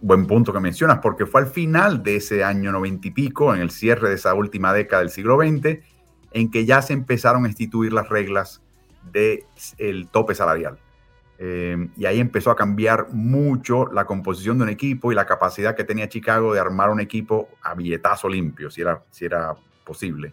[0.00, 3.60] buen punto que mencionas, porque fue al final de ese año noventa y pico, en
[3.60, 5.78] el cierre de esa última década del siglo XX,
[6.32, 8.62] en que ya se empezaron a instituir las reglas
[9.12, 10.78] del tope salarial.
[11.40, 15.76] Eh, y ahí empezó a cambiar mucho la composición de un equipo y la capacidad
[15.76, 20.32] que tenía Chicago de armar un equipo a billetazo limpio, si era, si era posible.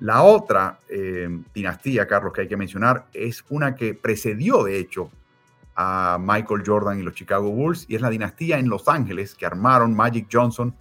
[0.00, 5.10] La otra eh, dinastía, Carlos, que hay que mencionar, es una que precedió, de hecho,
[5.74, 9.46] a Michael Jordan y los Chicago Bulls, y es la dinastía en Los Ángeles que
[9.46, 10.74] armaron Magic Johnson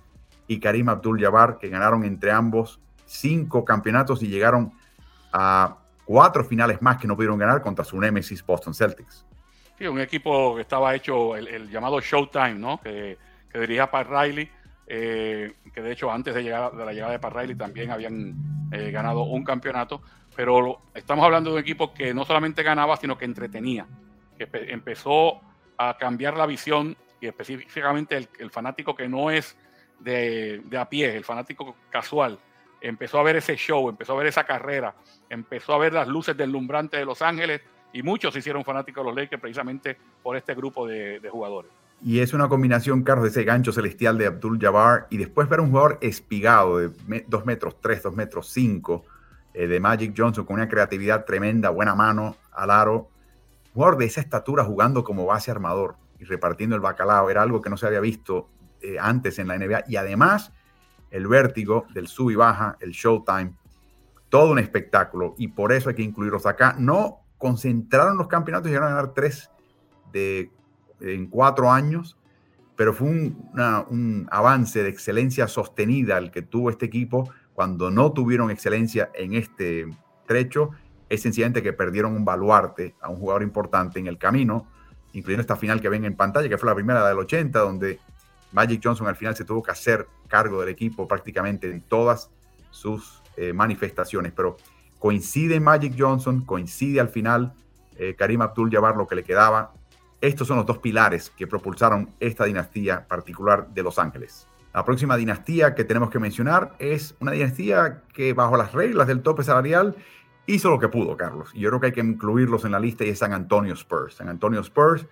[0.48, 4.74] y Karim Abdul-Jabbar, que ganaron entre ambos cinco campeonatos y llegaron
[5.32, 9.26] a cuatro finales más que no pudieron ganar contra su némesis Boston Celtics.
[9.78, 12.82] Sí, un equipo que estaba hecho el, llamado Showtime, ¿no?
[12.82, 13.18] Que,
[13.52, 14.50] que dirigía Pat Riley,
[14.88, 18.90] eh, que de hecho antes de, llegar, la llegada de Pat Riley también habían eh,
[18.90, 20.02] ganado un campeonato,
[20.36, 23.86] pero estamos hablando de un equipo que no solamente ganaba, sino que entretenía,
[24.36, 25.42] que empezó
[25.78, 29.56] a cambiar la visión y específicamente el, el fanático que no es
[30.00, 32.40] de, de, a pie, el fanático casual,
[32.82, 34.96] empezó a ver ese show, empezó a ver esa carrera,
[35.30, 37.62] empezó a ver las luces deslumbrantes de Los Ángeles
[37.94, 41.72] y muchos se hicieron fanáticos de los Lakers precisamente por este grupo de, jugadores.
[42.04, 45.62] Y es una combinación, Carlos, de ese gancho celestial de Abdul Jabbar y después ver
[45.62, 49.04] un jugador espigado de 2 metros 3, 2 metros 5
[49.54, 53.10] eh, de Magic Johnson con una creatividad tremenda, buena mano al aro.
[53.74, 57.70] Jugador de esa estatura jugando como base armador y repartiendo el bacalao era algo que
[57.70, 58.50] no se había visto
[58.82, 60.52] eh, antes en la NBA y además
[61.10, 63.54] el vértigo del sub y baja, el showtime,
[64.30, 66.76] todo un espectáculo y por eso hay que incluirlos acá.
[66.78, 69.52] No concentraron los campeonatos y llegaron a ganar tres
[70.12, 70.52] de,
[71.00, 72.18] en cuatro años,
[72.76, 73.52] pero fue un,
[73.90, 79.34] un avance de excelencia sostenida el que tuvo este equipo cuando no tuvieron excelencia en
[79.34, 79.88] este
[80.28, 80.72] trecho.
[81.10, 84.68] Es sencillamente que perdieron un baluarte a un jugador importante en el camino,
[85.14, 88.00] incluyendo esta final que ven en pantalla, que fue la primera del 80, donde
[88.52, 92.30] Magic Johnson al final se tuvo que hacer cargo del equipo prácticamente en todas
[92.70, 94.34] sus eh, manifestaciones.
[94.34, 94.58] Pero
[95.00, 97.54] coincide Magic Johnson, coincide al final
[97.98, 99.74] eh, Karim Abdul-Jabbar lo que le quedaba.
[100.22, 104.48] Estos son los dos pilares que propulsaron esta dinastía particular de Los Ángeles.
[104.74, 109.22] La próxima dinastía que tenemos que mencionar es una dinastía que bajo las reglas del
[109.22, 109.96] tope salarial
[110.46, 111.50] hizo lo que pudo, Carlos.
[111.54, 114.16] Y yo creo que hay que incluirlos en la lista y es San Antonio Spurs.
[114.16, 115.06] San Antonio Spurs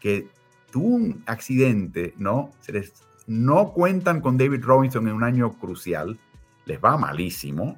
[0.00, 0.28] que
[0.70, 2.50] tuvo un accidente, ¿no?
[2.60, 2.92] Se les,
[3.26, 6.18] no cuentan con David Robinson en un año crucial,
[6.64, 7.76] les va malísimo,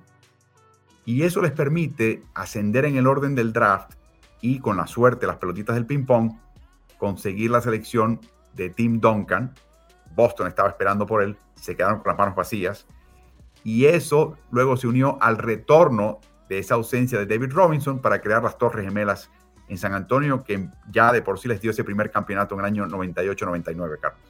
[1.09, 3.95] y eso les permite ascender en el orden del draft
[4.43, 6.33] y con la suerte, las pelotitas del ping-pong,
[6.99, 8.21] conseguir la selección
[8.53, 9.55] de Tim Duncan.
[10.15, 12.87] Boston estaba esperando por él, se quedaron con las manos vacías.
[13.65, 18.43] Y eso luego se unió al retorno de esa ausencia de David Robinson para crear
[18.43, 19.31] las Torres Gemelas
[19.67, 22.67] en San Antonio, que ya de por sí les dio ese primer campeonato en el
[22.67, 24.21] año 98-99, Carlos.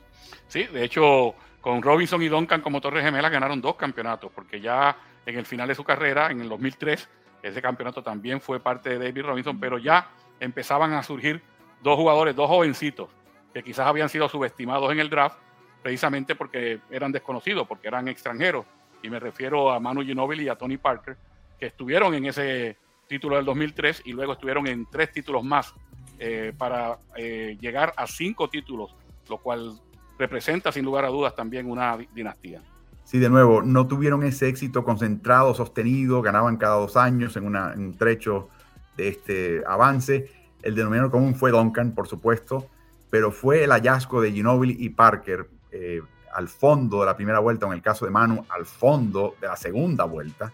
[0.46, 4.96] Sí, de hecho, con Robinson y Duncan como Torres Gemelas ganaron dos campeonatos, porque ya
[5.28, 7.06] en el final de su carrera, en el 2003,
[7.42, 10.08] ese campeonato también fue parte de David Robinson, pero ya
[10.40, 11.42] empezaban a surgir
[11.82, 13.10] dos jugadores, dos jovencitos,
[13.52, 15.38] que quizás habían sido subestimados en el draft,
[15.82, 18.64] precisamente porque eran desconocidos, porque eran extranjeros.
[19.02, 21.18] Y me refiero a Manu Ginobili y a Tony Parker,
[21.60, 25.74] que estuvieron en ese título del 2003 y luego estuvieron en tres títulos más
[26.18, 28.96] eh, para eh, llegar a cinco títulos,
[29.28, 29.78] lo cual
[30.18, 32.62] representa sin lugar a dudas también una dinastía.
[33.08, 37.96] Sí, de nuevo, no tuvieron ese éxito concentrado, sostenido, ganaban cada dos años en, un
[37.96, 38.50] trecho
[38.98, 40.30] de este avance.
[40.60, 42.68] El denominador común fue Duncan, por supuesto,
[43.08, 46.02] pero fue el hallazgo de Ginobili y Parker eh,
[46.34, 49.56] al fondo de la primera vuelta, en el caso de Manu, al fondo de la
[49.56, 50.52] segunda vuelta,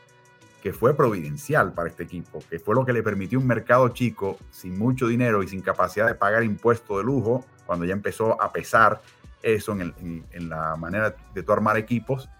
[0.63, 4.39] que fue providencial para este equipo, que fue lo que le permitió un mercado chico,
[4.53, 8.53] sin mucho dinero y sin capacidad de pagar impuestos de lujo, cuando ya empezó a
[8.53, 9.03] pesar
[9.43, 12.31] eso en, la manera de tu armar equipos,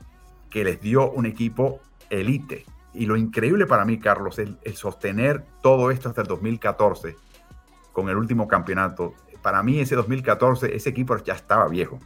[0.55, 1.80] que les dio un equipo
[2.11, 2.64] elite.
[2.92, 7.16] Y lo increíble para mí, Carlos, es sostener todo esto hasta el 2014
[7.92, 9.14] con el último campeonato.
[9.42, 11.98] Para mí ese 2014, ese equipo ya estaba viejo.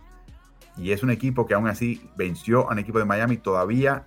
[0.78, 4.07] Y es un equipo que aún así venció a un equipo de Miami todavía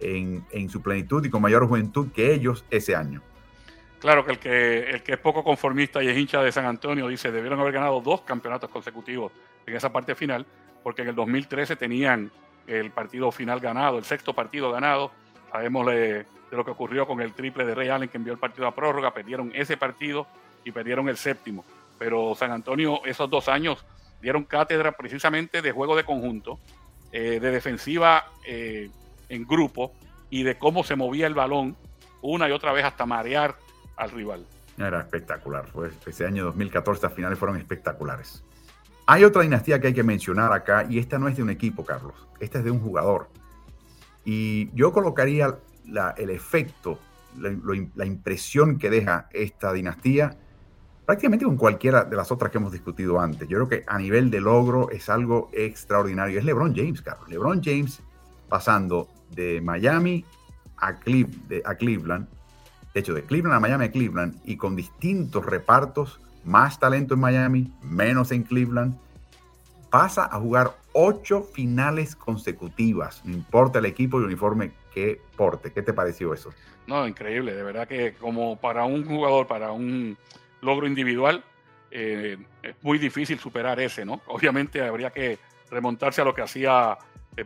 [0.00, 3.22] en, su plenitud y con mayor juventud que ellos ese año.
[4.00, 7.08] Claro que el, que el que es poco conformista y es hincha de San Antonio
[7.08, 9.32] dice debieron haber ganado dos campeonatos consecutivos
[9.66, 10.44] en esa parte final,
[10.82, 12.30] porque en el 2013 tenían
[12.68, 15.10] el partido final ganado, el sexto partido ganado.
[15.50, 18.66] Sabemos de, lo que ocurrió con el triple de Ray Allen que envió el partido
[18.66, 20.26] a prórroga, perdieron ese partido
[20.64, 21.64] y perdieron el séptimo.
[21.98, 23.84] Pero San Antonio esos dos años
[24.20, 26.58] dieron cátedra precisamente de juego de conjunto,
[27.10, 28.90] eh, de defensiva eh,
[29.28, 29.92] en grupo
[30.30, 31.76] y de cómo se movía el balón
[32.20, 33.56] una y otra vez hasta marear
[33.96, 34.44] al rival.
[34.76, 35.66] Era espectacular.
[35.72, 38.44] Pues ese año 2014 las finales fueron espectaculares.
[39.10, 41.82] Hay otra dinastía que hay que mencionar acá y esta no es de un equipo,
[41.82, 42.28] Carlos.
[42.40, 43.30] Esta es de un jugador.
[44.22, 45.56] Y yo colocaría
[46.18, 46.98] el efecto,
[47.38, 50.36] la, impresión que deja esta dinastía
[51.06, 53.48] prácticamente con cualquiera de las otras que hemos discutido antes.
[53.48, 56.38] Yo creo que a nivel de logro es algo extraordinario.
[56.38, 57.30] Es LeBron James, Carlos.
[57.30, 58.02] LeBron James
[58.46, 60.22] pasando de Miami
[60.76, 62.28] a, a Cleveland,
[62.92, 67.20] de hecho de Cleveland a Miami a Cleveland, y con distintos repartos, más talento en
[67.20, 68.98] Miami, menos en Cleveland,
[69.90, 75.72] pasa a jugar ocho finales consecutivas, no importa el equipo y uniforme que porte.
[75.72, 76.50] ¿Qué te pareció eso?
[76.86, 80.16] No, increíble, de verdad que como para un jugador, para un
[80.60, 81.44] logro individual,
[81.90, 84.20] eh, es muy difícil superar ese, ¿no?
[84.26, 85.38] Obviamente habría que
[85.70, 86.96] remontarse a lo que hacía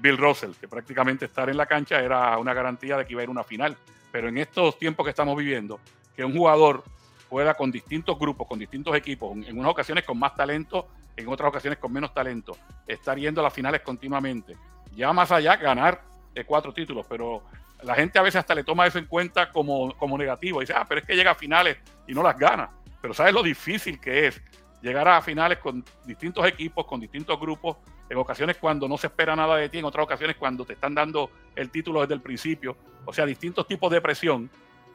[0.01, 3.25] Bill Russell, que prácticamente estar en la cancha era una garantía de que iba a
[3.25, 3.77] ir una final.
[4.11, 5.81] Pero en estos tiempos que estamos viviendo,
[6.15, 6.85] que un jugador
[7.33, 11.49] pueda con distintos grupos, con distintos equipos, en unas ocasiones con más talento, en otras
[11.49, 12.55] ocasiones con menos talento,
[12.87, 14.55] estar yendo a las finales continuamente.
[14.95, 16.03] Ya más allá, ganar
[16.47, 17.43] cuatro títulos, pero
[17.85, 20.61] la gente a veces hasta le toma eso en cuenta como, como negativo.
[20.61, 22.68] Dice, ah, pero es que llega a finales y no las gana.
[23.01, 24.43] Pero ¿sabes lo difícil que es
[24.83, 27.78] llegar a finales con distintos equipos, con distintos grupos,
[28.11, 30.95] en ocasiones cuando no se espera nada de ti, en otras ocasiones cuando te están
[30.95, 32.76] dando el título desde el principio,
[33.07, 34.51] o sea, distintos tipos de presión.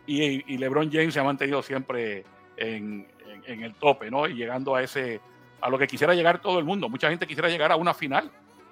[0.07, 3.05] Y, LeBron James se ha mantenido siempre en,
[3.45, 4.27] el tope, ¿no?
[4.27, 5.21] Y llegando a ese,
[5.61, 6.89] a lo que quisiera llegar todo el mundo.
[6.89, 8.31] Mucha gente quisiera llegar a una final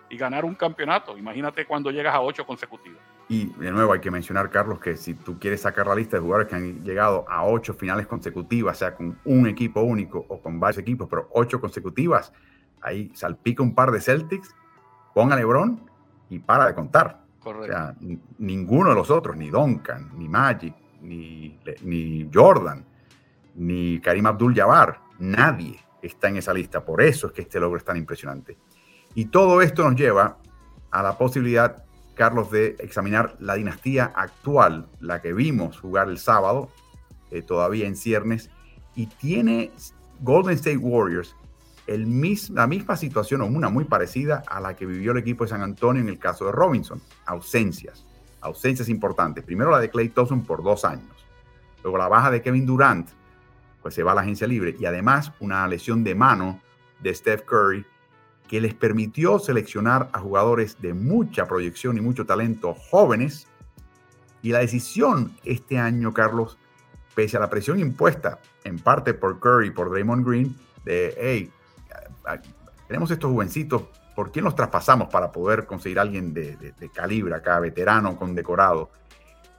[0.09, 1.17] y ganar un campeonato.
[1.17, 2.99] Imagínate cuando llegas a ocho consecutivos.
[3.27, 6.21] Y de nuevo hay que mencionar, Carlos, que si tú quieres sacar la lista de
[6.21, 10.59] jugadores que han llegado a ocho finales consecutivas, sea con un equipo único o con
[10.59, 12.31] varios equipos, pero ocho consecutivas,
[12.81, 14.55] ahí salpica un par de Celtics,
[15.13, 15.89] ponga a LeBron
[16.29, 17.25] y para de contar.
[17.39, 17.63] Correcto.
[17.63, 17.95] O sea,
[18.37, 20.73] ninguno de los otros, ni Duncan, ni Magic,
[21.07, 22.85] ni, Jordan,
[23.55, 26.83] ni Karim Abdul-Jabbar, nadie está en esa lista.
[26.83, 28.57] Por eso es que este logro es tan impresionante.
[29.13, 30.37] Y todo esto nos lleva
[30.91, 31.83] a la posibilidad,
[32.15, 36.69] Carlos, de examinar la dinastía actual, la que vimos jugar el sábado,
[37.31, 38.49] eh, todavía en ciernes,
[38.95, 39.71] y tiene
[40.21, 41.35] Golden State Warriors
[41.87, 42.05] el
[42.53, 45.61] la misma situación o una muy parecida a la que vivió el equipo de San
[45.61, 48.05] Antonio en el caso de Robinson, ausencias,
[48.45, 49.43] ausencias importantes.
[49.43, 51.25] Primero la de Clay Thompson por dos años,
[51.83, 53.09] luego la baja de Kevin Durant,
[53.81, 56.61] pues se va a la agencia libre, y además una lesión de mano
[57.01, 57.85] de Steph Curry
[58.47, 63.47] que les permitió seleccionar a jugadores de mucha proyección y mucho talento jóvenes.
[64.41, 66.57] Y la decisión este año, Carlos,
[67.15, 71.51] pese a la presión impuesta en parte por Curry y por Draymond Green, de, hey,
[72.87, 73.83] tenemos estos jovencitos,
[74.15, 78.89] ¿por quién los traspasamos para poder conseguir alguien de, calibre acá, veterano, condecorado?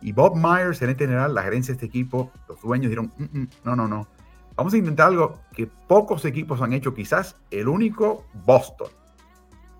[0.00, 3.48] Y Bob Myers, gerente general, la gerencia de este equipo, los dueños dijeron, mm, mm,
[3.64, 4.08] no, no, no,
[4.56, 8.88] Vamos a intentar algo que pocos equipos han hecho, quizás el único, Boston.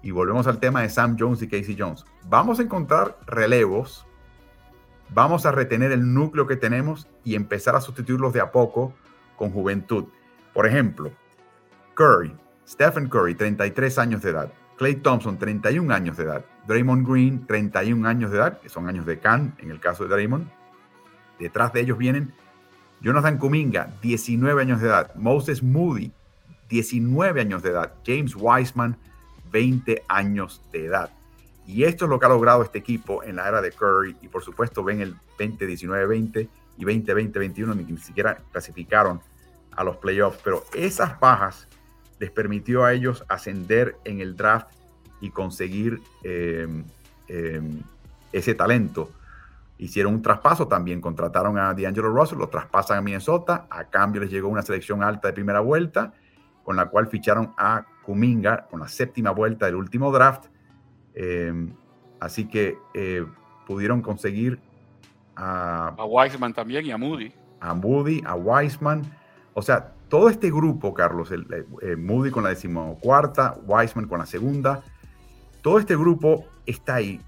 [0.03, 2.05] Y volvemos al tema de Sam Jones y Casey Jones.
[2.29, 4.07] Vamos a encontrar relevos,
[5.09, 8.93] vamos a retener el núcleo que tenemos y empezar a sustituirlos de a poco
[9.37, 10.05] con juventud.
[10.53, 11.11] Por ejemplo,
[11.95, 12.37] Curry,
[12.69, 14.53] Stephen Curry, 33 años de edad.
[14.77, 16.45] Clay Thompson, 31 años de edad.
[16.67, 20.11] Draymond Green, 31 años de edad, que son años de Khan en el caso de
[20.11, 20.49] Draymond.
[21.39, 22.33] Detrás de ellos vienen
[23.01, 25.15] Jonathan Kuminga, 19 años de edad.
[25.15, 26.13] Moses Moody,
[26.69, 27.95] 19 años de edad.
[28.05, 28.97] James Wiseman,
[29.51, 31.11] 20 años de edad.
[31.67, 34.17] Y esto es lo que ha logrado este equipo en la era de Curry.
[34.23, 36.49] Y por supuesto ven el 20-19-20
[36.79, 39.21] y 20-20-21, ni siquiera clasificaron
[39.73, 40.41] a los playoffs.
[40.45, 41.69] Pero esas bajas
[42.19, 44.69] les permitió a ellos ascender en el draft
[45.21, 46.67] y conseguir eh,
[47.29, 47.61] eh,
[48.33, 49.11] ese talento
[49.79, 54.31] Hicieron un traspaso también, contrataron a D'Angelo Russell, lo traspasan a Minnesota, a cambio les
[54.31, 56.15] llegó una selección alta de primera vuelta,
[56.65, 60.47] con la cual ficharon a Kuminga con la séptima vuelta del último draft.
[61.15, 61.75] Em,
[62.21, 63.27] así que eh,
[63.67, 64.59] pudieron conseguir
[65.35, 67.35] a, a Wiseman también y a Moody.
[67.61, 69.03] A Moody, a Wiseman.
[69.53, 71.47] O sea, todo este grupo, Carlos, el,
[71.83, 74.83] eh, Moody con la decimocuarta, Wiseman con la segunda,
[75.63, 77.21] todo este grupo está ahí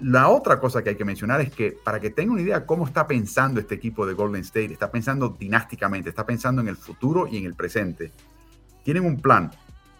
[0.00, 2.86] la otra cosa que hay que mencionar es que para que tenga una idea cómo
[2.86, 7.26] está pensando este equipo de Golden State, está pensando dinásticamente, está pensando en el futuro
[7.26, 8.12] y en el presente.
[8.84, 9.50] Tienen un plan.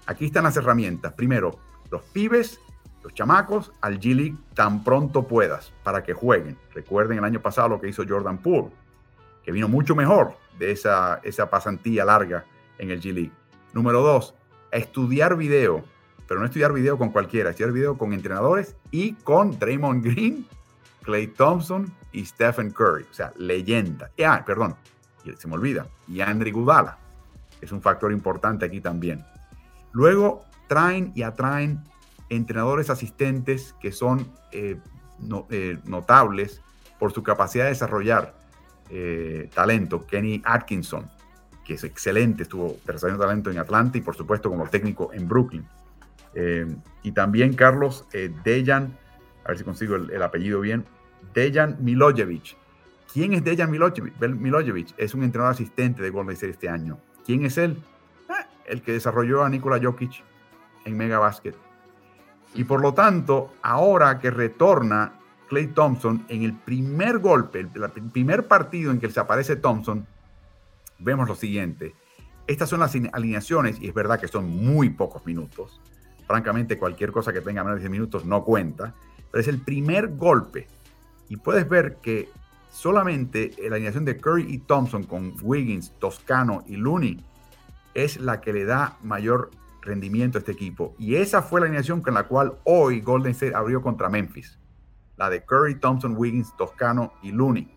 [0.06, 1.12] Aquí están las herramientas.
[1.14, 1.58] Primero,
[1.90, 2.60] los pibes,
[3.02, 6.56] los chamacos, al G League tan pronto puedas para que jueguen.
[6.74, 8.70] Recuerden el año pasado lo que hizo Jordan Poole,
[9.42, 12.44] que vino mucho mejor de esa, esa pasantía larga
[12.78, 13.32] en el G League.
[13.72, 14.34] Número dos,
[14.70, 15.84] estudiar video
[16.28, 20.46] pero no estudiar video con cualquiera, estudiar video con entrenadores y con Draymond Green,
[21.02, 24.10] Clay Thompson y Stephen Curry, o sea, leyenda.
[24.24, 24.76] Ah, perdón,
[25.36, 26.98] se me olvida, y Andre Gudala,
[27.62, 29.24] es un factor importante aquí también.
[29.92, 31.82] Luego traen y atraen
[32.28, 34.78] entrenadores asistentes que son eh,
[35.50, 36.60] eh, notables
[36.98, 38.37] por su capacidad de desarrollar
[38.90, 40.06] eh, talento.
[40.06, 41.08] Kenny Atkinson,
[41.64, 45.66] que es excelente, estuvo desarrollando talento en Atlanta y por supuesto como técnico en Brooklyn.
[46.34, 46.66] Eh,
[47.02, 48.96] y también Carlos eh, Dejan,
[49.44, 50.84] a ver si consigo el, apellido bien,
[51.34, 52.56] Dejan Milojevic.
[53.12, 54.94] ¿Quién es Dejan Milojevic?
[54.96, 56.98] Es un entrenador asistente de Golden State este año.
[57.24, 57.82] ¿Quién es él?
[58.28, 60.22] Ah, el que desarrolló a Nikola Jokic
[60.84, 61.54] en Mega Basket.
[62.54, 65.12] Y por lo tanto, ahora que retorna
[65.48, 67.70] Clay Thompson en el primer golpe, el,
[68.12, 70.06] primer partido en que se aparece Thompson,
[70.98, 71.94] vemos lo siguiente.
[72.46, 75.80] Estas son las alineaciones y es verdad que son muy pocos minutos
[76.28, 78.94] francamente cualquier cosa que tenga menos de 10 minutos no cuenta,
[79.32, 80.68] pero es el primer golpe.
[81.30, 82.28] Y puedes ver que
[82.70, 87.24] solamente la alineación de Curry y Thompson con Wiggins, Toscano y Looney
[87.94, 90.94] es la que le da mayor rendimiento a este equipo.
[90.98, 94.58] Y esa fue la alineación con la cual hoy Golden State abrió contra Memphis.
[95.18, 97.68] La de Curry, Thompson, Wiggins, Toscano y Looney.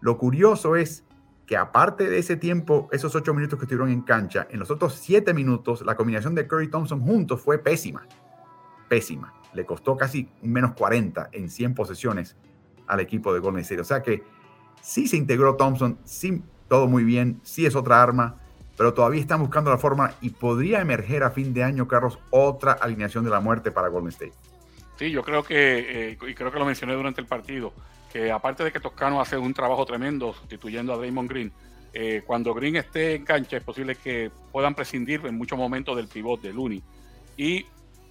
[0.00, 1.04] Lo curioso es
[1.46, 4.94] que aparte de ese tiempo, esos ocho minutos que estuvieron en cancha, en los otros
[4.94, 8.06] siete minutos, la combinación de Curry y Thompson juntos fue pésima.
[8.88, 9.34] Pésima.
[9.52, 12.36] Le costó casi menos 40 en 100 posesiones
[12.86, 13.80] al equipo de Golden State.
[13.80, 14.22] O sea que
[14.80, 18.36] sí se integró Thompson, sí todo muy bien, sí es otra arma,
[18.76, 22.72] pero todavía están buscando la forma y podría emerger a fin de año, Carlos, otra
[22.72, 24.34] alineación de la muerte para Golden State.
[25.00, 27.72] Sí, yo creo que, eh, y creo que lo mencioné durante el partido,
[28.12, 31.50] que aparte de que Toscano hace un trabajo tremendo sustituyendo a Draymond Green,
[31.94, 36.06] eh, cuando Green esté en cancha es posible que puedan prescindir en muchos momentos del
[36.06, 36.82] pivot de Looney
[37.38, 37.64] y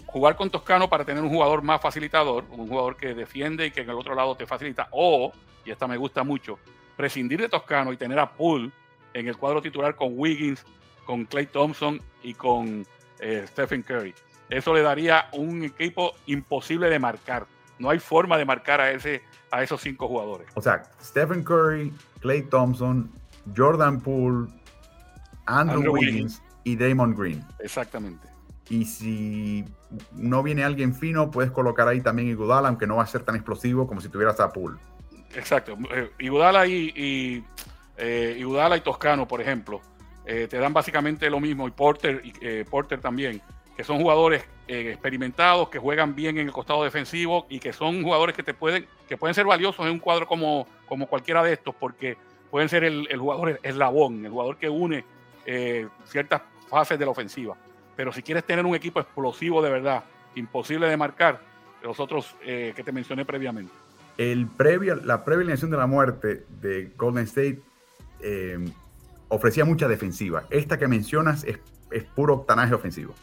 [0.07, 3.81] jugar con Toscano para tener un jugador más facilitador, un jugador que defiende y que
[3.81, 5.31] en el otro lado te facilita, o,
[5.63, 6.57] y esta me gusta mucho,
[6.97, 8.71] prescindir de Toscano y tener a Poole
[9.13, 10.65] en el cuadro titular con Wiggins,
[11.05, 12.83] con Clay Thompson y con
[13.19, 14.15] eh, Stephen Curry.
[14.49, 17.45] Eso le daría un equipo imposible de marcar.
[17.77, 19.21] No hay forma de marcar a, ese,
[19.51, 20.47] a esos cinco jugadores.
[20.55, 23.11] O sea, Stephen Curry, Clay Thompson,
[23.55, 24.49] Jordan Poole,
[25.45, 27.43] Andrew, Wiggins, y Damon Green.
[27.59, 28.27] Exactamente.
[28.69, 29.65] Y si
[30.11, 33.35] no viene alguien fino, puedes colocar ahí también Iguodala, aunque no va a ser tan
[33.35, 34.77] explosivo como si tuvieras a Poole.
[35.33, 35.77] Exacto.
[35.91, 37.45] Eh, Iguodala y, y,
[37.97, 39.81] eh, y Toscano, por ejemplo,
[40.25, 41.67] eh, te dan básicamente lo mismo.
[41.67, 43.41] Y Porter, y, eh, Porter también,
[43.79, 48.35] que son jugadores experimentados, que juegan bien en el costado defensivo y que son jugadores
[48.35, 51.73] que te pueden, que pueden ser valiosos en un cuadro como, como cualquiera de estos,
[51.75, 52.17] porque
[52.51, 55.05] pueden ser el, el jugador eslabón, el jugador que une
[55.45, 57.55] eh, ciertas fases de la ofensiva.
[57.95, 60.03] Pero si quieres tener un equipo explosivo de verdad,
[60.35, 61.39] imposible de marcar,
[61.81, 63.71] los otros eh, que te mencioné previamente.
[64.17, 67.61] El previo, la previa alineación de la muerte de Golden State
[68.19, 68.59] eh,
[69.29, 70.43] ofrecía mucha defensiva.
[70.49, 71.59] Esta que mencionas es,
[71.91, 73.15] es, puro octanaje ofensivo.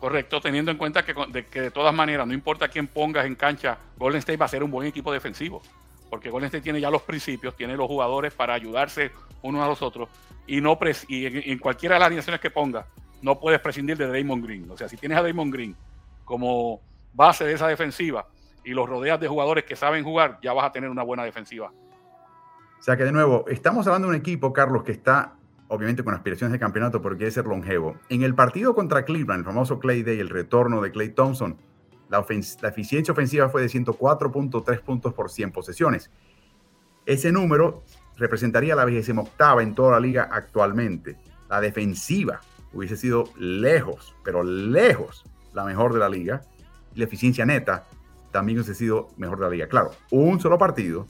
[0.00, 3.34] Correcto, teniendo en cuenta que de, que de todas maneras, no importa quién pongas en
[3.34, 5.62] cancha, Golden State va a ser un buen equipo defensivo
[6.10, 9.80] porque Golden State tiene ya los principios, tiene los jugadores para ayudarse unos a los
[9.80, 10.08] otros
[10.46, 10.76] y no
[11.08, 12.84] y en, cualquiera de las alineaciones que ponga
[13.22, 14.70] no puedes prescindir de Draymond Green.
[14.70, 15.76] O sea, si tienes a Draymond Green
[16.24, 16.80] como
[17.12, 18.26] base de esa defensiva
[18.64, 21.70] y los rodeas de jugadores que saben jugar, ya vas a tener una buena defensiva.
[22.78, 25.34] O sea que de nuevo, estamos hablando de un equipo, Carlos, que está
[25.70, 27.96] obviamente con aspiraciones de campeonato porque quiere ser longevo.
[28.08, 31.56] En el partido contra Cleveland, el famoso Clay Day, el retorno de Clay Thompson,
[32.08, 32.26] la,
[32.68, 36.10] eficiencia ofensiva fue de 104.3 puntos por 100 posesiones.
[37.06, 37.84] Ese número
[38.16, 41.16] representaría la 28 en toda la liga actualmente.
[41.48, 42.40] La defensiva
[42.72, 46.42] hubiese sido lejos, pero lejos, la mejor de la liga.
[46.96, 47.86] La eficiencia neta
[48.32, 49.68] también hubiese sido mejor de la liga.
[49.68, 51.06] Claro, un solo partido,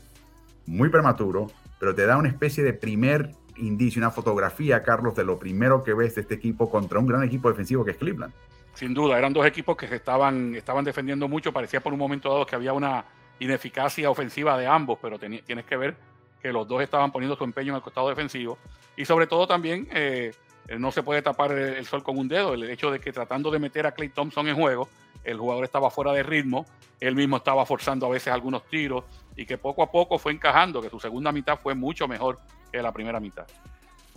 [0.66, 1.46] muy prematuro,
[1.78, 5.94] pero te da una especie de primer indicio, una fotografía, Carlos, de lo primero que
[5.94, 8.32] ves de este equipo contra un gran equipo defensivo que es Cleveland.
[8.74, 11.52] Sin duda, eran dos equipos que se estaban, estaban defendiendo mucho.
[11.52, 13.04] Parecía por un momento dado que había una
[13.38, 15.96] ineficacia ofensiva de ambos, pero tienes que ver
[16.40, 18.58] que los dos estaban poniendo su empeño en el costado defensivo.
[18.96, 20.32] Y sobre todo también eh,
[20.78, 22.54] no se puede tapar el, el, sol con un dedo.
[22.54, 24.88] El hecho de que tratando de meter a Clay Thompson en juego,
[25.24, 26.64] el jugador estaba fuera de ritmo,
[27.00, 29.04] él mismo estaba forzando a veces algunos tiros
[29.36, 32.38] y que poco a poco fue encajando, que su segunda mitad fue mucho mejor
[32.72, 33.46] la primera mitad.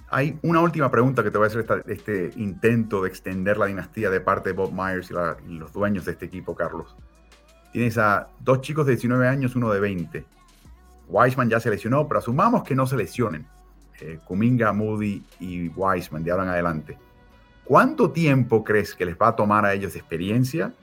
[0.10, 4.10] Hay una última pregunta que te voy a hacer este intento de extender la dinastía
[4.10, 6.96] de parte de Bob Myers y, los dueños de este equipo, Carlos.
[7.72, 10.26] Tienes a dos chicos de 19 años, uno de 20.
[11.08, 13.48] Wiseman ya se lesionó, pero asumamos que no se lesionen.
[14.02, 16.98] Eh, Kuminga, Moody y Wiseman de ahora en adelante.
[17.64, 20.74] ¿Cuánto tiempo crees que les va a tomar a ellos de experiencia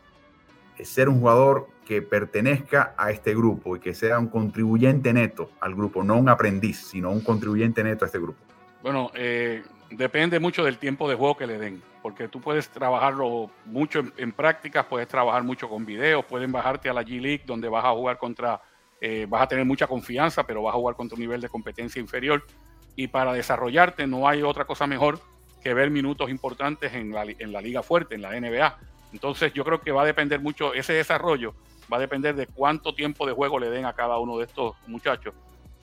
[0.84, 5.74] ser un jugador que pertenezca a este grupo y que sea un contribuyente neto al
[5.74, 8.38] grupo, no un aprendiz, sino un contribuyente neto a este grupo?
[8.82, 13.50] Bueno, eh, depende mucho del tiempo de juego que le den, porque tú puedes trabajarlo
[13.66, 17.68] mucho en, prácticas, puedes trabajar mucho con videos, pueden bajarte a la G League donde
[17.68, 18.60] vas a jugar contra,
[19.00, 22.00] eh, vas a tener mucha confianza, pero vas a jugar contra un nivel de competencia
[22.00, 22.46] inferior.
[22.96, 25.20] Y para desarrollarte no hay otra cosa mejor
[25.62, 28.78] que ver minutos importantes en la liga fuerte, en la NBA.
[29.12, 31.54] Entonces yo creo que va a depender mucho, ese desarrollo
[31.92, 34.76] va a depender de cuánto tiempo de juego le den a cada uno de estos
[34.86, 35.34] muchachos,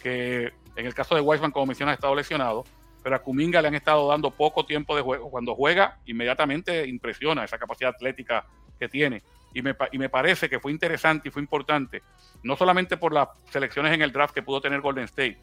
[0.02, 2.64] que en el caso de Weisman, como mencionas, ha estado lesionado,
[3.04, 5.30] pero a Kuminga le han estado dando poco tiempo de juego.
[5.30, 8.46] Cuando juega, inmediatamente impresiona esa capacidad atlética
[8.80, 9.24] que tiene.
[9.54, 12.04] Y me, y me parece que fue interesante y fue importante,
[12.44, 15.40] no solamente por las selecciones en el draft que pudo tener Golden State,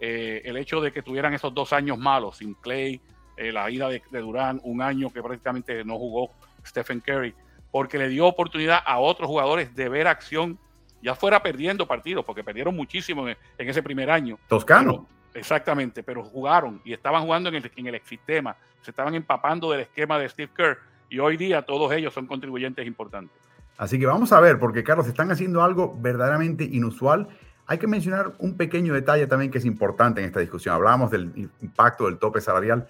[0.00, 3.00] eh, el hecho de que tuvieran esos dos años malos, sin Clay,
[3.36, 6.30] eh, la ida de, de Durán, un año que prácticamente no jugó
[6.64, 7.34] Stephen Curry,
[7.70, 10.58] porque le dio oportunidad a otros jugadores de ver acción,
[11.02, 14.38] ya fuera perdiendo partidos, porque perdieron muchísimo en, en ese primer año.
[14.48, 15.06] Toscano.
[15.34, 19.80] Exactamente, pero jugaron y estaban jugando en el, en el sistema, se estaban empapando del
[19.80, 20.78] esquema de Steve Kerr
[21.10, 23.36] y hoy día todos ellos son contribuyentes importantes.
[23.76, 27.28] Así que vamos a ver, porque Carlos, están haciendo algo verdaderamente inusual.
[27.66, 30.74] Hay que mencionar un pequeño detalle también que es importante en esta discusión.
[30.74, 32.86] Hablamos del impacto del tope salarial.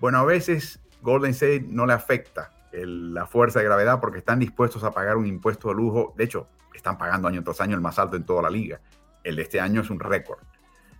[0.00, 2.50] Bueno, a veces Golden State no le afecta
[2.86, 6.14] la fuerza de gravedad porque están dispuestos a pagar un impuesto de lujo.
[6.16, 8.80] De hecho, están pagando año tras año el más alto en toda la liga.
[9.22, 10.40] El de este año es un récord.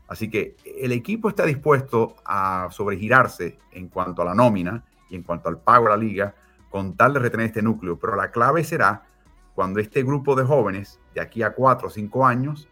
[0.08, 5.22] Así que el equipo está dispuesto a sobregirarse en cuanto a la nómina y en
[5.22, 6.34] cuanto al pago a la liga
[6.70, 7.98] con tal de retener este núcleo.
[7.98, 9.04] Pero la clave será
[9.54, 12.68] cuando este grupo de jóvenes de aquí a cuatro o cinco años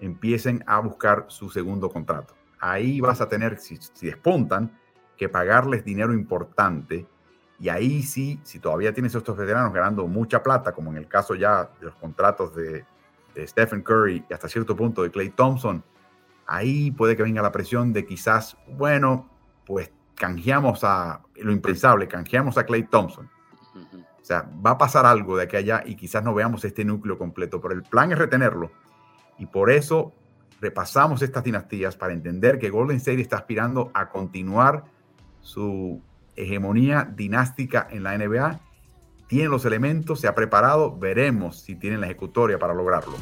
[0.00, 2.34] empiecen a buscar su segundo contrato.
[2.58, 4.72] Ahí vas a tener, si, si despuntan,
[5.16, 7.06] que pagarles dinero importante.
[7.60, 11.34] Y ahí sí, si todavía tienes estos veteranos ganando mucha plata, como en el caso
[11.34, 12.84] ya de los contratos de,
[13.34, 15.82] de Stephen Curry y hasta cierto punto de Clay Thompson,
[16.46, 19.28] ahí puede que venga la presión de quizás, bueno,
[19.66, 23.30] pues canjeamos a lo impensable, canjeamos a Clay Thompson.
[23.74, 26.84] O sea, va a pasar algo de aquí a allá y quizás no veamos este
[26.84, 28.70] núcleo completo, pero el plan es retenerlo.
[29.38, 30.14] Y por eso
[30.60, 34.84] repasamos estas dinastías para entender que Golden State está aspirando a continuar
[35.40, 36.00] su
[36.36, 38.60] hegemonía dinástica en la NBA.
[39.28, 43.14] Tiene los elementos, se ha preparado, veremos si tienen la ejecutoria para lograrlo.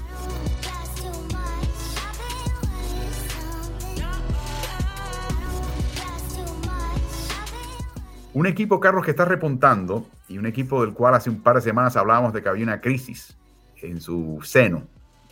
[8.34, 11.60] Un equipo, Carlos, que está repuntando y un equipo del cual hace un par de
[11.60, 13.36] semanas hablábamos de que había una crisis
[13.82, 14.84] en su seno,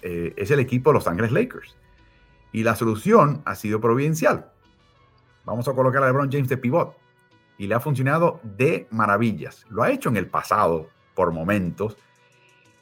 [0.03, 1.76] eh, es el equipo de Los Ángeles Lakers.
[2.53, 4.51] Y la solución ha sido providencial.
[5.45, 6.95] Vamos a colocar a LeBron James de pivot.
[7.61, 9.66] Y le ha funcionado de maravillas.
[9.68, 11.98] Lo ha hecho en el pasado por momentos.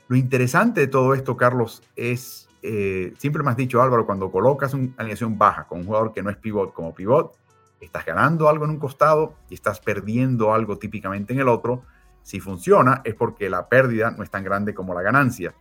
[0.07, 4.75] Lo interesante de todo esto, Carlos, es, eh, siempre me has dicho Álvaro, cuando colocas
[4.75, 7.37] una alineación baja con un jugador que no es pivot como pivot,
[7.81, 11.83] estás ganando algo en un costado y estás perdiendo algo típicamente en el otro.
[12.23, 15.57] Si funciona es porque la pérdida no es tan grande como la ganancia.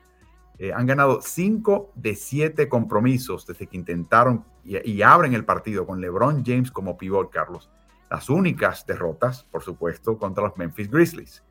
[0.59, 6.01] Eh, han ganado 5 de 7 compromisos desde que intentaron y, abren el partido con
[6.01, 7.71] LeBron James como pivot, Carlos.
[8.09, 11.43] Las únicas derrotas, por supuesto, contra los Memphis Grizzlies.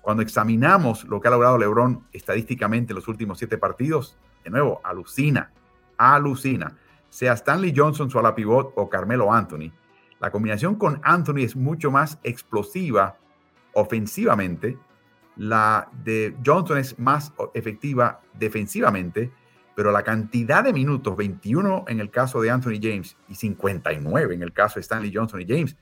[0.00, 4.80] Cuando examinamos lo que ha logrado LeBron estadísticamente en los últimos 7 partidos, de nuevo,
[4.84, 5.52] alucina,
[5.98, 6.76] alucina.
[7.10, 9.72] Sea Stanley Johnson su ala pivot o Carmelo Anthony,
[10.20, 13.16] la combinación con Anthony es mucho más explosiva
[13.74, 14.76] ofensivamente.
[15.36, 19.30] La de Johnson es más efectiva defensivamente,
[19.76, 24.42] pero la cantidad de minutos, 21 en el caso de Anthony James y 59 en
[24.42, 25.76] el caso de Stanley Johnson y James,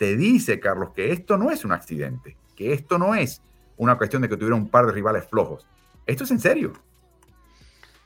[0.00, 3.42] te dice, Carlos, que esto no es un accidente, que esto no es
[3.76, 5.66] una cuestión de que tuvieron un par de rivales flojos.
[6.06, 6.72] Esto es en serio.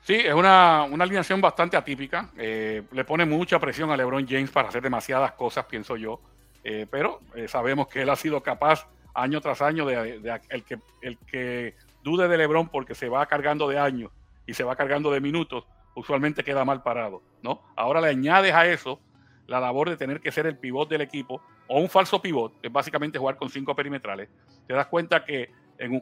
[0.02, 2.30] Sí, es una, alineación bastante atípica.
[2.36, 6.20] Eh, le pone mucha presión a LeBron James para hacer demasiadas cosas, pienso yo.
[6.64, 10.80] Eh, pero eh, sabemos que él ha sido capaz año tras año de, el, que,
[11.00, 14.10] el que dude de LeBron porque se va cargando de años
[14.48, 15.64] y se va cargando de minutos,
[15.94, 17.22] usualmente queda mal parado.
[17.40, 17.62] ¿no?
[17.76, 18.98] Ahora le añades a eso
[19.46, 22.72] la labor de tener que ser el pivot del equipo o un falso pivot, es
[22.72, 24.28] básicamente jugar con cinco perimetrales.
[24.66, 25.50] Te das cuenta que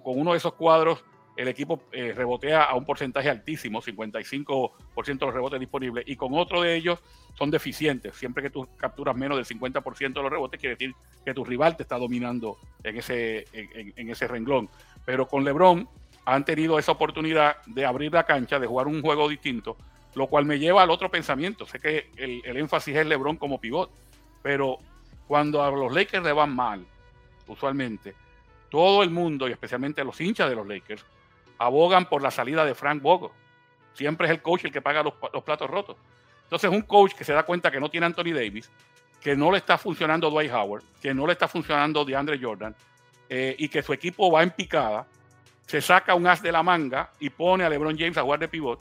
[0.03, 1.05] con uno de esos cuadros
[1.37, 4.71] el equipo eh, rebotea a un porcentaje altísimo, 55%
[5.19, 6.99] de los rebotes disponibles, y con otro de ellos
[7.35, 8.17] son deficientes.
[8.17, 10.95] Siempre que tú capturas menos del 50% de los rebotes, quiere decir
[11.25, 14.69] que tu rival te está dominando en ese, en, ese renglón.
[15.07, 15.89] Pero con LeBron
[16.27, 19.77] han tenido esa oportunidad de abrir la cancha, de jugar un juego distinto,
[20.15, 21.67] lo cual me lleva al otro pensamiento.
[21.67, 23.91] Sé que el, el énfasis es LeBron como pivot,
[24.43, 24.79] pero
[25.33, 26.85] cuando a los Lakers le van mal,
[27.47, 28.15] usualmente,
[28.69, 31.07] todo el mundo, y especialmente los hinchas de los Lakers,
[31.57, 33.31] abogan por la salida de Frank Vogel.
[33.95, 35.97] Siempre es el coach el que paga los, platos rotos.
[36.43, 38.71] Entonces, un coach que se da cuenta que no tiene Anthony Davis,
[39.23, 42.77] que no le está funcionando Dwight Howard, que no le está funcionando DeAndre Jordan,
[43.31, 45.07] eh, y que su equipo va en picada,
[45.67, 48.49] se saca un as de la manga y pone a LeBron James a jugar de
[48.49, 48.79] pivot.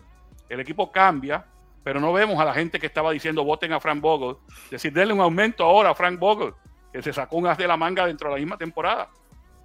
[0.50, 1.46] El equipo cambia,
[1.84, 4.38] pero no vemos a la gente que estaba diciendo voten a Frank Vogel,
[4.70, 6.54] decir, denle un aumento ahora a Frank Vogel,
[6.92, 9.10] que se sacó un as de la manga dentro de la misma temporada.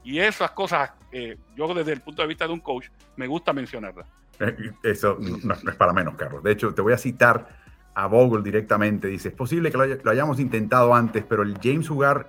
[0.05, 2.87] Y esas cosas, eh, yo desde el punto de vista de un coach,
[3.17, 4.07] me gusta mencionarlas.
[4.39, 6.43] Eh, eso no, es para menos, Carlos.
[6.43, 7.49] De hecho, te voy a citar
[7.95, 9.09] a Vogel directamente.
[9.09, 12.29] Dice, es posible que lo, hayamos intentado antes, pero el James jugar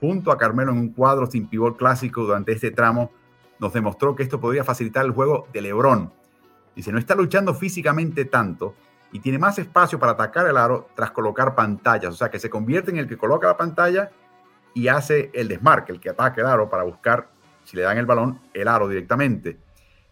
[0.00, 3.10] junto a Carmelo en un cuadro sin pivot clásico durante este tramo
[3.58, 6.12] nos demostró que esto podría facilitar el juego de LeBron.
[6.74, 8.74] Dice, no está luchando físicamente tanto
[9.12, 12.12] y tiene más espacio para atacar el aro tras colocar pantallas.
[12.12, 14.10] O sea, que se convierte en el que coloca la pantalla
[14.74, 17.28] y hace el desmarque, el que ataque el aro para buscar,
[17.64, 19.58] si le dan el balón, el aro directamente.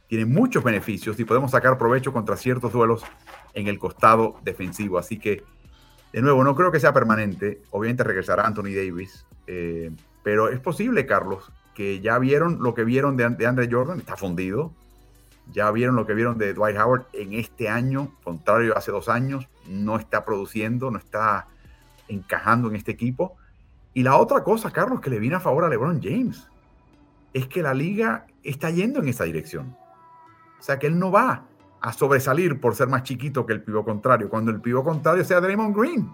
[0.06, 3.04] Tiene muchos beneficios y podemos sacar provecho contra ciertos duelos
[3.52, 4.98] en el costado defensivo.
[4.98, 5.42] Así que,
[6.12, 7.62] de nuevo, no creo que sea permanente.
[7.70, 9.90] Obviamente regresará Anthony Davis, eh,
[10.22, 14.72] pero es posible, Carlos, que ya vieron lo que vieron de, de Jordan, está fundido.
[15.52, 19.08] Ya vieron lo que vieron de Dwight Howard en este año, contrario a hace dos
[19.08, 21.48] años, no está produciendo, no está
[22.08, 23.36] encajando en este equipo.
[23.92, 26.48] Y la otra cosa, Carlos, que le viene a favor a LeBron James,
[27.32, 29.76] es que la liga está yendo en esa dirección.
[30.58, 31.44] O sea, que él no va
[31.80, 35.40] a sobresalir por ser más chiquito que el pivo contrario, cuando el pivo contrario sea
[35.40, 36.10] Draymond Green.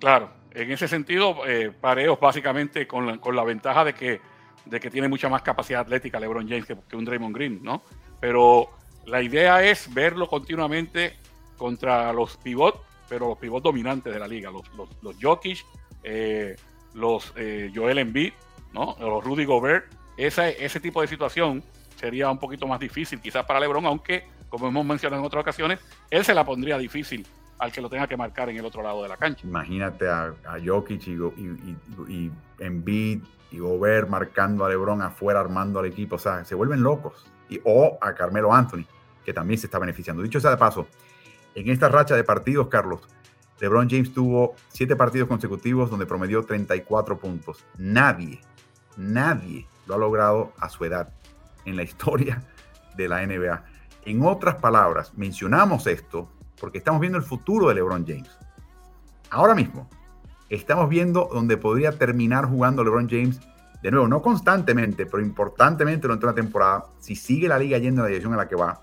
[0.00, 4.20] Claro, en ese sentido, eh, Pareos básicamente con la, con la ventaja de que,
[4.64, 7.82] de que tiene mucha más capacidad atlética LeBron James que, un Draymond Green, ¿no?
[8.22, 8.68] Pero
[9.04, 11.16] la idea es verlo continuamente
[11.58, 15.58] contra los pivots, pero los pivots dominantes de la liga, los, los, los Jokic,
[16.04, 16.54] eh,
[16.94, 18.32] los eh, Joel Embiid,
[18.72, 18.94] ¿no?
[19.00, 19.86] Los Rudy Gobert.
[20.16, 21.64] Ese, ese tipo de situación
[21.96, 25.80] sería un poquito más difícil quizás para LeBron, aunque, como hemos mencionado en otras ocasiones,
[26.08, 27.26] él se la pondría difícil
[27.58, 29.44] al que lo tenga que marcar en el otro lado de la cancha.
[29.44, 30.32] Imagínate a,
[30.64, 31.76] Jokic y, y,
[32.08, 33.20] y, Embiid
[33.50, 36.14] y Gobert marcando a LeBron afuera, armando al equipo.
[36.14, 37.26] O sea, se vuelven locos.
[37.64, 38.84] O a Carmelo Anthony,
[39.24, 40.22] que también se está beneficiando.
[40.22, 40.86] Dicho sea de paso,
[41.54, 43.00] en esta racha de partidos, Carlos,
[43.60, 47.64] LeBron James tuvo siete partidos consecutivos donde promedió 34 puntos.
[47.78, 48.40] Nadie,
[48.96, 51.12] nadie lo ha logrado a su edad
[51.64, 52.42] en la historia
[52.96, 53.64] de la NBA.
[54.04, 56.28] En otras palabras, mencionamos esto
[56.60, 58.30] porque estamos viendo el futuro de LeBron James.
[59.30, 59.88] Ahora mismo,
[60.48, 63.40] estamos viendo donde podría terminar jugando LeBron James,
[63.82, 68.04] de nuevo, no constantemente, pero importantemente durante una temporada, si sigue la liga yendo en
[68.04, 68.80] la dirección en la que va.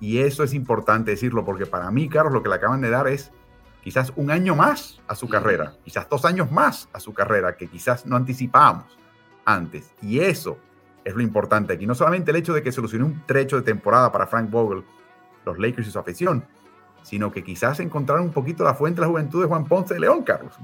[0.00, 3.08] Y eso es importante decirlo, porque para mí, Carlos, lo que le acaban de dar
[3.08, 3.32] es
[3.82, 7.68] quizás un año más a su carrera, quizás dos años más a su carrera, que
[7.68, 8.96] quizás no anticipábamos
[9.44, 9.92] antes.
[10.00, 10.58] Y eso
[11.04, 11.86] es lo importante aquí.
[11.86, 14.84] No solamente el hecho de que solucionó un trecho de temporada para Frank Vogel,
[15.44, 16.44] los Lakers y su afición,
[17.02, 20.00] sino que quizás encontrar un poquito la fuente de la juventud de Juan Ponce de
[20.00, 20.54] León, Carlos.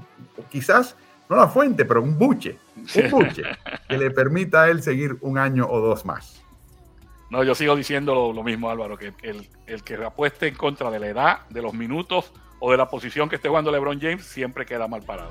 [0.49, 0.95] Quizás,
[1.29, 3.43] no la fuente, pero un buche, un buche
[3.87, 6.43] que le permita a él seguir un año o dos más.
[7.29, 10.97] No, yo sigo diciendo lo, mismo, Álvaro, que el, el, que apueste en contra de
[10.97, 14.65] la edad, de los minutos o de la posición que esté jugando LeBron James siempre
[14.65, 15.29] queda mal parado.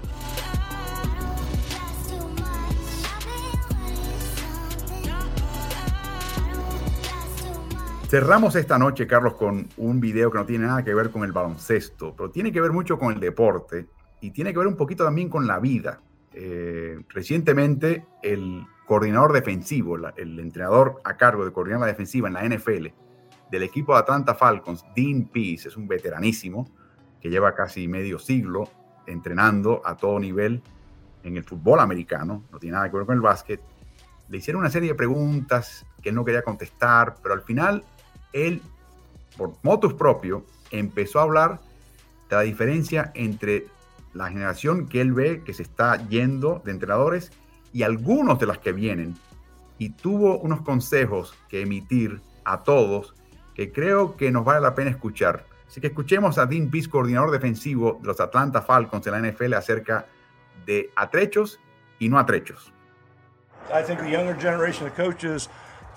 [8.06, 11.32] Cerramos esta noche, Carlos, con un video que no tiene nada que ver con el
[11.32, 13.88] baloncesto, pero tiene que ver mucho con el deporte
[14.20, 16.00] y tiene que ver un poquito también con la vida.
[16.32, 22.44] Eh, recientemente, el coordinador defensivo, el entrenador a cargo de coordinar la defensiva en la
[22.44, 22.86] NFL
[23.50, 26.68] del equipo de Atlanta Falcons, Dean Pease, es un veteranísimo
[27.20, 28.68] que lleva casi medio siglo
[29.06, 30.62] entrenando a todo nivel
[31.22, 33.60] en el fútbol americano, no tiene nada que ver con el básquet.
[34.28, 37.84] Le hicieron una serie de preguntas que él no quería contestar, pero al final
[38.32, 38.62] él,
[39.36, 41.60] por motus propio, empezó a hablar
[42.28, 43.66] de la diferencia entre
[44.18, 47.30] la generación que él ve que se está yendo de entrenadores
[47.72, 49.16] y algunos de las que vienen.
[49.78, 53.14] Y tuvo unos consejos que emitir a todos
[53.54, 55.44] que creo que nos vale la pena escuchar.
[55.68, 59.54] Así que escuchemos a Dean Pease, coordinador defensivo de los Atlanta Falcons de la NFL,
[59.54, 60.06] acerca
[60.66, 61.60] de atrechos
[62.00, 62.72] y no atrechos.
[63.72, 65.48] I think the younger generation of coaches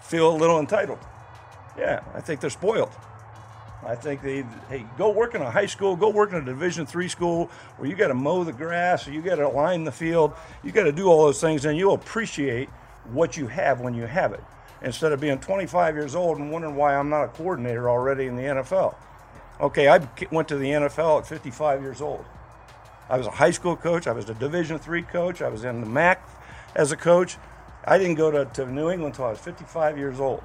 [0.04, 1.00] feel a little entitled.
[1.76, 2.92] Yeah, I think they're spoiled.
[3.86, 6.86] I think they, hey, go work in a high school, go work in a Division
[6.86, 10.34] three school where you got to mow the grass, you got to line the field,
[10.64, 12.70] you got to do all those things, and you'll appreciate
[13.12, 14.44] what you have when you have it.
[14.84, 18.36] Instead of being 25 years old and wondering why I'm not a coordinator already in
[18.36, 18.96] the NFL.
[19.60, 22.26] Okay, I went to the NFL at 55 years old.
[23.10, 24.08] I was a high school coach.
[24.08, 25.42] I was a Division three coach.
[25.42, 26.28] I was in the MAC
[26.76, 27.38] as a coach.
[27.86, 30.44] I didn't go to, to New England until I was 55 years old.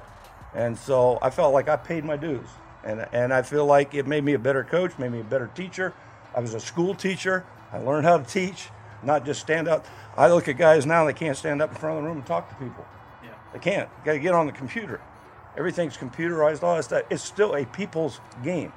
[0.53, 2.47] And so I felt like I paid my dues.
[2.87, 5.51] And, and I feel like it made me a better coach, made me a better
[5.53, 5.93] teacher.
[6.33, 7.45] I was a school teacher.
[7.73, 8.69] I learned how to teach,
[9.03, 9.85] not just stand up.
[10.15, 12.25] I look at guys now, they can't stand up in front of the room and
[12.25, 12.85] talk to people.
[13.21, 13.31] Yeah.
[13.51, 13.89] They can't.
[13.99, 15.01] You got to get on the computer.
[15.57, 17.03] Everything's computerized, all that stuff.
[17.09, 18.71] It's still a people's game.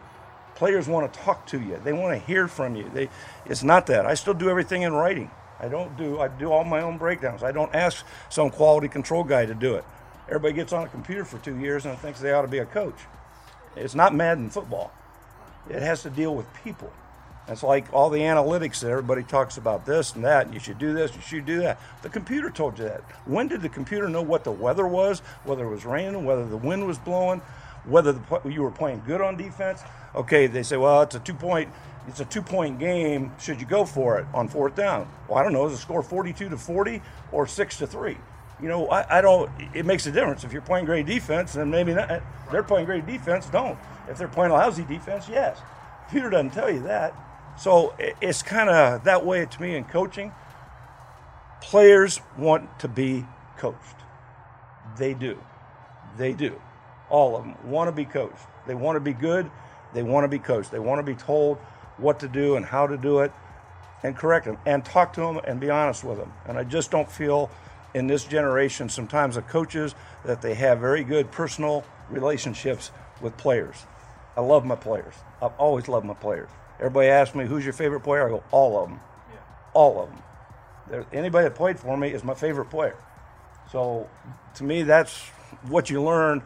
[0.57, 1.81] Players want to talk to you.
[1.85, 2.91] They want to hear from you.
[2.93, 3.09] They,
[3.47, 4.07] it's not that.
[4.07, 5.31] I still do everything in writing.
[5.61, 6.19] I don't do.
[6.19, 7.45] I do all my own breakdowns.
[7.45, 9.85] I don't ask some quality control guy to do it.
[10.27, 12.67] Everybody gets on a computer for two years and thinks they ought to be a
[12.67, 12.97] coach.
[13.77, 14.93] It's not Madden football.
[15.69, 16.93] It has to deal with people.
[17.49, 20.47] It's like all the analytics that everybody talks about this and that.
[20.47, 21.15] And you should do this.
[21.15, 21.81] You should do that.
[22.03, 23.01] The computer told you that.
[23.27, 26.57] When did the computer know what the weather was, whether it was raining, whether the
[26.57, 27.41] wind was blowing,
[27.85, 29.83] whether the, you were playing good on defense?
[30.15, 31.69] Okay, they say, well, it's a two point.
[32.09, 33.31] It's a two-point game.
[33.39, 35.09] Should you go for it on fourth down?
[35.29, 35.67] Well, I don't know.
[35.67, 38.17] Is the score 42 to 40 or six to three?
[38.63, 39.51] You know, I, I, don't.
[39.75, 42.23] It makes a difference if you're playing great defense, then maybe not.
[42.51, 43.47] They're playing great defense.
[43.47, 43.79] Don't.
[44.09, 45.59] If they're playing lousy defense, yes.
[46.11, 47.15] Peter doesn't tell you that.
[47.59, 50.33] So it's kind of that way to me in coaching.
[51.61, 53.25] Players want to be
[53.57, 53.97] coached.
[54.97, 55.39] They do.
[56.17, 56.61] They do.
[57.09, 58.41] All of them want to be coached.
[58.67, 59.51] They want to be good.
[59.93, 60.71] They want to be coached.
[60.71, 61.59] They want to be told
[61.97, 63.33] what to do and how to do it
[64.03, 66.33] and correct them and talk to them and be honest with them.
[66.47, 67.51] And I just don't feel
[67.95, 73.87] in this generation sometimes of coaches that they have very good personal relationships with players.
[74.37, 75.15] I love my players.
[75.43, 76.49] I've always loved my players.
[76.79, 78.27] Everybody asks me, who's your favorite player?
[78.27, 79.01] I go, all of them.
[79.33, 79.41] Yeah.
[79.75, 80.23] All of them.
[80.89, 82.97] There, anybody that played for me is my favorite player.
[83.71, 84.09] So
[84.55, 85.21] to me, that's
[85.69, 86.43] what you learn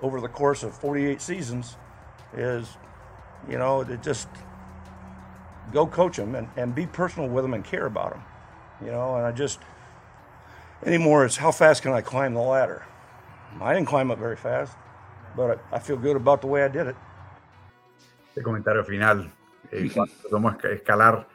[0.00, 1.76] over the course of 48 seasons
[2.34, 2.68] is,
[3.48, 4.28] you know, to just
[5.72, 8.22] go coach them and, and be personal with them and care about them.
[8.84, 9.58] You know, and I just,
[10.86, 12.82] anymore, it's how fast can I climb the ladder?
[13.60, 14.76] I didn't climb up very fast,
[15.36, 16.96] but I, I feel good about the way I did it.
[18.34, 19.30] Este comentario final,
[19.70, 19.90] eh,
[20.30, 21.28] cuando escalar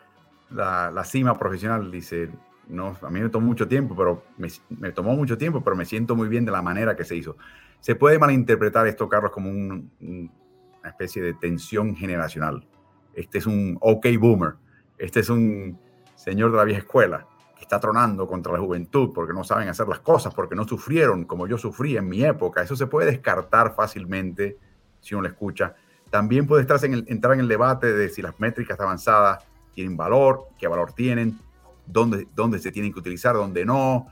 [0.49, 2.29] la, la, cima profesional, dice,
[2.67, 5.85] no, a mí me tomó mucho tiempo, pero me, me, tomó mucho tiempo, pero me
[5.85, 7.37] siento muy bien de la manera que se hizo.
[7.79, 12.65] Se puede malinterpretar esto, Carlos, como un, una especie de tensión generacional.
[13.13, 14.55] Este es un OK boomer,
[14.97, 15.79] este es un
[16.15, 17.27] señor de la vieja escuela
[17.57, 21.25] que está tronando contra la juventud porque no saben hacer las cosas, porque no sufrieron
[21.25, 22.61] como yo sufrí en mi época.
[22.61, 24.57] Eso se puede descartar fácilmente
[25.01, 25.75] si uno lo escucha.
[26.09, 29.43] También puede estar en el, entrar en el debate de si las métricas avanzadas
[29.73, 31.39] tienen valor, qué valor tienen,
[31.85, 34.07] dónde, dónde se tienen que utilizar, dónde no.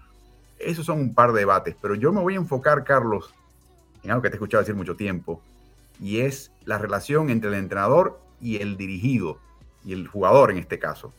[0.58, 3.34] Esos son un par de debates, pero yo me voy a enfocar, Carlos,
[4.04, 5.41] en algo que te he escuchado decir mucho tiempo,
[6.00, 9.39] y es la relación entre el entrenador y el dirigido,
[9.84, 11.14] y el jugador en este caso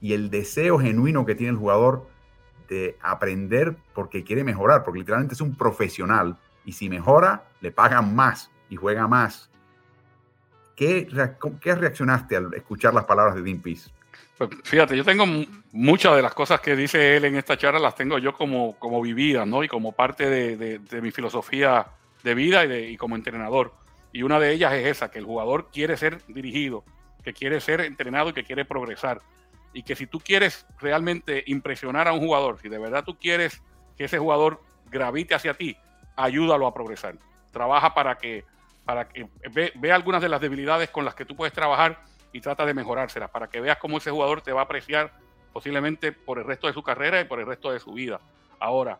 [0.00, 2.06] y el deseo genuino que tiene el jugador
[2.68, 8.14] de aprender porque quiere mejorar, porque literalmente es un profesional y si mejora, le pagan
[8.14, 9.50] más y juega más.
[10.76, 11.08] ¿Qué,
[11.60, 13.90] qué reaccionaste al escuchar las palabras de Dean Peace?
[14.38, 15.26] Pues fíjate, yo tengo
[15.72, 19.02] muchas de las cosas que dice él en esta charla, las tengo yo como, como
[19.02, 19.62] vividas, ¿no?
[19.62, 21.86] Y como parte de, de, mi filosofía
[22.22, 23.74] de vida y, y como entrenador.
[24.12, 26.84] Y una de ellas es esa, que el jugador quiere ser dirigido,
[27.22, 29.20] que quiere ser entrenado y que quiere progresar
[29.72, 33.62] y que si tú quieres realmente impresionar a un jugador, si de verdad tú quieres
[33.96, 34.60] que ese jugador
[34.90, 35.76] gravite hacia ti,
[36.16, 37.16] ayúdalo a progresar.
[37.52, 38.44] Trabaja para que,
[38.84, 42.02] para que ve, algunas de las debilidades con las que tú puedes trabajar
[42.32, 45.12] y trata de mejorárselas, para que veas cómo ese jugador te va a apreciar
[45.52, 48.20] posiblemente por el resto de su carrera y por el resto de su vida.
[48.60, 48.98] Ahora,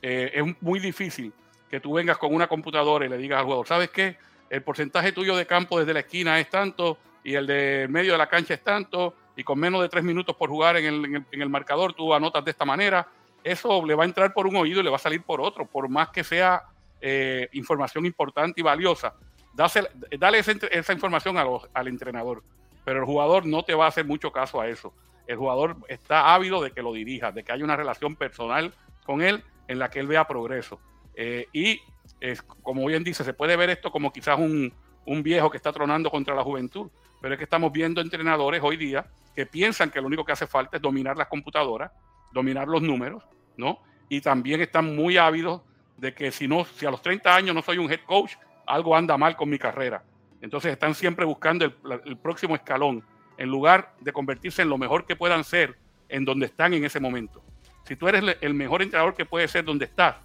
[0.00, 1.32] eh, es muy difícil
[1.70, 4.18] que tú vengas con una computadora y le digas al jugador, ¿sabes qué?
[4.50, 8.18] El porcentaje tuyo de campo desde la esquina es tanto y el de medio de
[8.18, 11.42] la cancha es tanto y con menos de tres minutos por jugar en el, en
[11.42, 13.08] el, marcador tú anotas de esta manera,
[13.44, 15.66] eso le va a entrar por un oído y le va a salir por otro,
[15.66, 16.64] por más que sea
[17.00, 19.14] eh, información importante y valiosa.
[19.52, 21.36] dale esa, información
[21.72, 22.42] al entrenador,
[22.84, 24.94] pero el jugador no te va a hacer mucho caso a eso.
[25.26, 28.72] El jugador está ávido de que lo dirija, de que haya una relación personal
[29.04, 30.78] con él en la que él vea progreso.
[31.14, 31.80] Eh, y
[32.20, 34.72] es, como bien dice, se puede ver esto como quizás un,
[35.04, 36.88] un viejo que está tronando contra la juventud,
[37.22, 40.46] pero es que estamos viendo entrenadores hoy día que piensan que lo único que hace
[40.46, 41.92] falta es dominar las computadoras,
[42.32, 43.22] dominar los números,
[43.56, 43.78] ¿no?
[44.08, 45.62] Y también están muy ávidos
[45.96, 48.32] de que si, no, si a los 30 años no soy un head coach,
[48.66, 50.02] algo anda mal con mi carrera.
[50.40, 53.04] Entonces están siempre buscando el, próximo escalón,
[53.38, 56.98] en lugar de convertirse en lo mejor que puedan ser en donde están en ese
[56.98, 57.42] momento.
[57.84, 60.16] Si tú eres el mejor entrenador que puedes ser donde estás,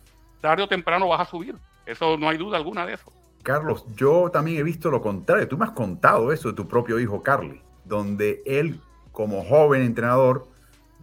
[0.41, 1.55] tarde o temprano vas a subir.
[1.85, 3.13] Eso no hay duda alguna de eso.
[3.47, 5.47] Carlos, yo también he visto lo contrario.
[5.47, 8.81] Tú me has contado eso de tu propio hijo Carly, donde él
[9.13, 10.49] como joven entrenador,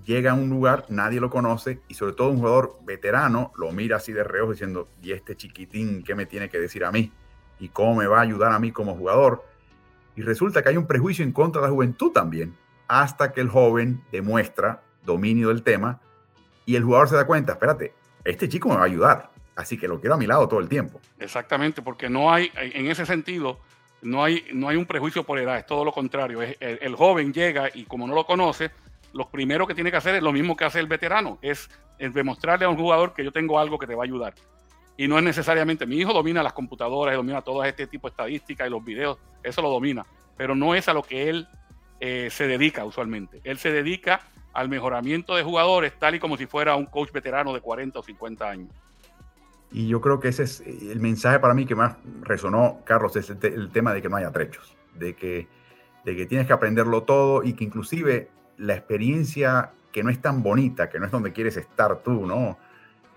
[0.05, 3.97] llega a un lugar, nadie lo conoce y sobre todo un jugador veterano lo mira
[3.97, 7.11] así de reojo diciendo, ¿y este chiquitín qué me tiene que decir a mí?
[7.61, 9.43] ¿Y cómo me va a ayudar a mí como jugador?
[10.15, 12.55] Y resulta que hay un prejuicio en contra de la juventud también,
[12.89, 16.03] hasta que el joven demuestra dominio del tema
[16.67, 19.89] y el jugador se da cuenta, espérate, este chico me va a ayudar, así que
[19.89, 21.01] lo quiero a mi lado todo el tiempo.
[21.19, 23.59] Exactamente, porque no hay, en ese sentido,
[24.03, 26.43] no hay, no hay un prejuicio por edad, es todo lo contrario.
[26.43, 28.71] Es, el, joven llega y como no lo conoce,
[29.13, 32.67] lo primero que tiene que hacer es lo mismo que hace el veterano, es, demostrarle
[32.67, 34.35] a un jugador que yo tengo algo que te va a ayudar.
[34.97, 38.67] Y no es necesariamente, mi hijo domina las computadoras, domina todo este tipo de estadísticas
[38.67, 40.05] y los videos, eso lo domina,
[40.37, 41.49] pero no es a lo que él
[42.01, 43.41] eh, se dedica usualmente.
[43.45, 44.21] Él se dedica
[44.53, 48.03] al mejoramiento de jugadores tal y como si fuera un coach veterano de 40 o
[48.03, 48.69] 50 años.
[49.75, 53.29] Y yo creo que ese es el mensaje para mí que más resonó, Carlos, es
[53.29, 55.49] el, tema de que no hay atrechos, de que,
[56.05, 60.45] de que tienes que aprenderlo todo y que inclusive la experiencia que no es tan
[60.45, 62.57] bonita, que no es donde quieres estar tú, ¿no?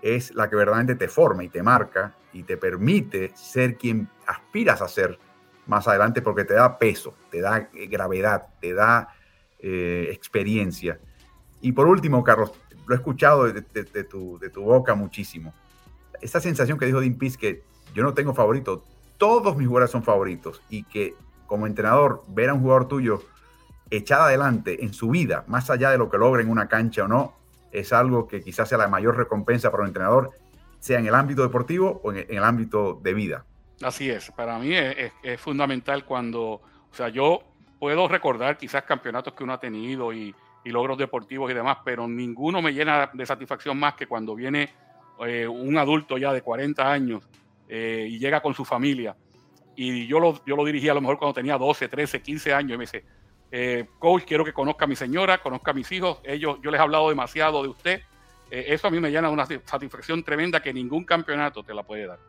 [0.02, 4.82] Es la que verdaderamente te forma y te marca y te permite ser quien aspiras
[4.82, 5.20] a ser
[5.68, 9.10] más adelante porque te da peso, te da gravedad, te da
[9.60, 11.00] eh, experiencia.
[11.62, 12.52] Y por último, Carlos,
[12.88, 13.62] lo he escuchado de,
[14.06, 15.54] tu, de tu boca muchísimo
[16.22, 17.64] esa sensación que dijo Dean Pease que
[17.94, 18.84] yo no tengo favorito,
[19.18, 21.16] todos mis jugadores son favoritos y que
[21.48, 23.22] como entrenador ver a un jugador tuyo
[23.90, 27.08] echado adelante en su vida, más allá de lo que logre en una cancha o
[27.08, 27.34] no,
[27.72, 30.32] es algo que quizás sea la mayor recompensa para un entrenador,
[30.80, 33.46] sea en el ámbito deportivo o en el ámbito de vida.
[33.82, 36.62] Así es, para mí es, fundamental cuando, o
[36.92, 37.42] sea, yo
[37.80, 42.62] puedo recordar quizás campeonatos que uno ha tenido y, logros deportivos y demás, pero ninguno
[42.62, 44.70] me llena de satisfacción más que cuando viene
[45.26, 47.24] eh, un adulto ya de 40 años
[47.68, 49.16] eh, y llega con su familia.
[49.76, 52.72] Y yo lo, yo lo dirigí a lo mejor cuando tenía 12, 13, 15 años
[52.72, 53.04] y me dice,
[53.52, 56.80] eh, coach, quiero que conozca a mi señora, conozca a mis hijos, ellos, yo les
[56.80, 58.02] he hablado demasiado de usted.
[58.50, 62.08] eso a mí me llena de una satisfacción tremenda que ningún campeonato te la puede
[62.08, 62.20] dar.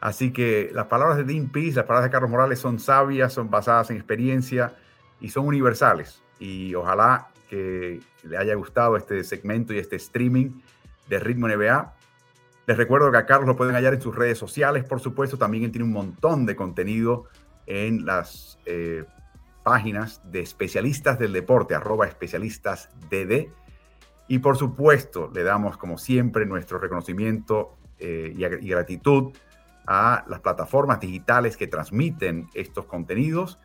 [0.00, 3.50] Así que las palabras de Dean Pease, las palabras de Carlos Morales son sabias, son
[3.50, 4.74] basadas en experiencia
[5.20, 6.22] y son universales.
[6.38, 10.60] Y ojalá que le haya gustado este segmento y este streaming
[11.08, 11.94] de Ritmo NBA.
[12.66, 15.38] Les recuerdo que a Carlos lo pueden hallar en sus redes sociales, por supuesto.
[15.38, 17.26] También él tiene un montón de contenido
[17.66, 19.04] en las eh,
[19.62, 23.50] páginas de especialistas del deporte, arroba especialistas DD.
[24.28, 29.32] Y por supuesto, le damos como siempre nuestro reconocimiento eh, y gratitud
[29.86, 33.60] a las plataformas digitales que transmiten estos contenidos,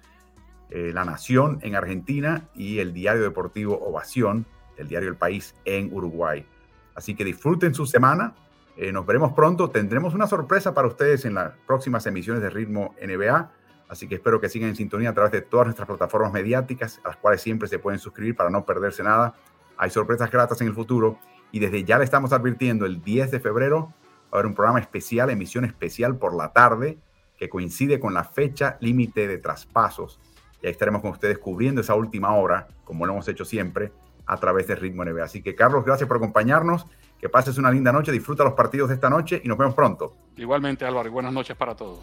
[0.70, 4.46] eh, La Nación en Argentina y el diario deportivo Ovación,
[4.78, 6.46] el diario El País en Uruguay.
[6.94, 8.36] Así que disfruten su semana.
[8.82, 9.70] Eh, nos veremos pronto.
[9.70, 13.52] Tendremos una sorpresa para ustedes en las próximas emisiones de Ritmo NBA.
[13.88, 17.10] Así que espero que sigan en sintonía a través de todas nuestras plataformas mediáticas, a
[17.10, 19.36] las cuales siempre se pueden suscribir para no perderse nada.
[19.78, 21.20] Hay sorpresas gratas en el futuro
[21.52, 24.80] y desde ya le estamos advirtiendo el 10 de febrero va a haber un programa
[24.80, 26.98] especial, emisión especial por la tarde,
[27.38, 30.20] que coincide con la fecha límite de traspasos.
[30.60, 33.92] Y ahí estaremos con ustedes cubriendo esa última hora, como lo hemos hecho siempre,
[34.26, 35.24] a través de Ritmo NBA.
[35.24, 36.88] Así que, Carlos, gracias por acompañarnos.
[37.22, 40.18] Que pases una linda noche, disfruta los partidos de esta noche y nos vemos pronto.
[40.38, 42.00] Igualmente, Álvaro, y buenas noches para todos.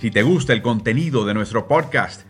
[0.00, 2.29] Si te gusta el contenido de nuestro podcast,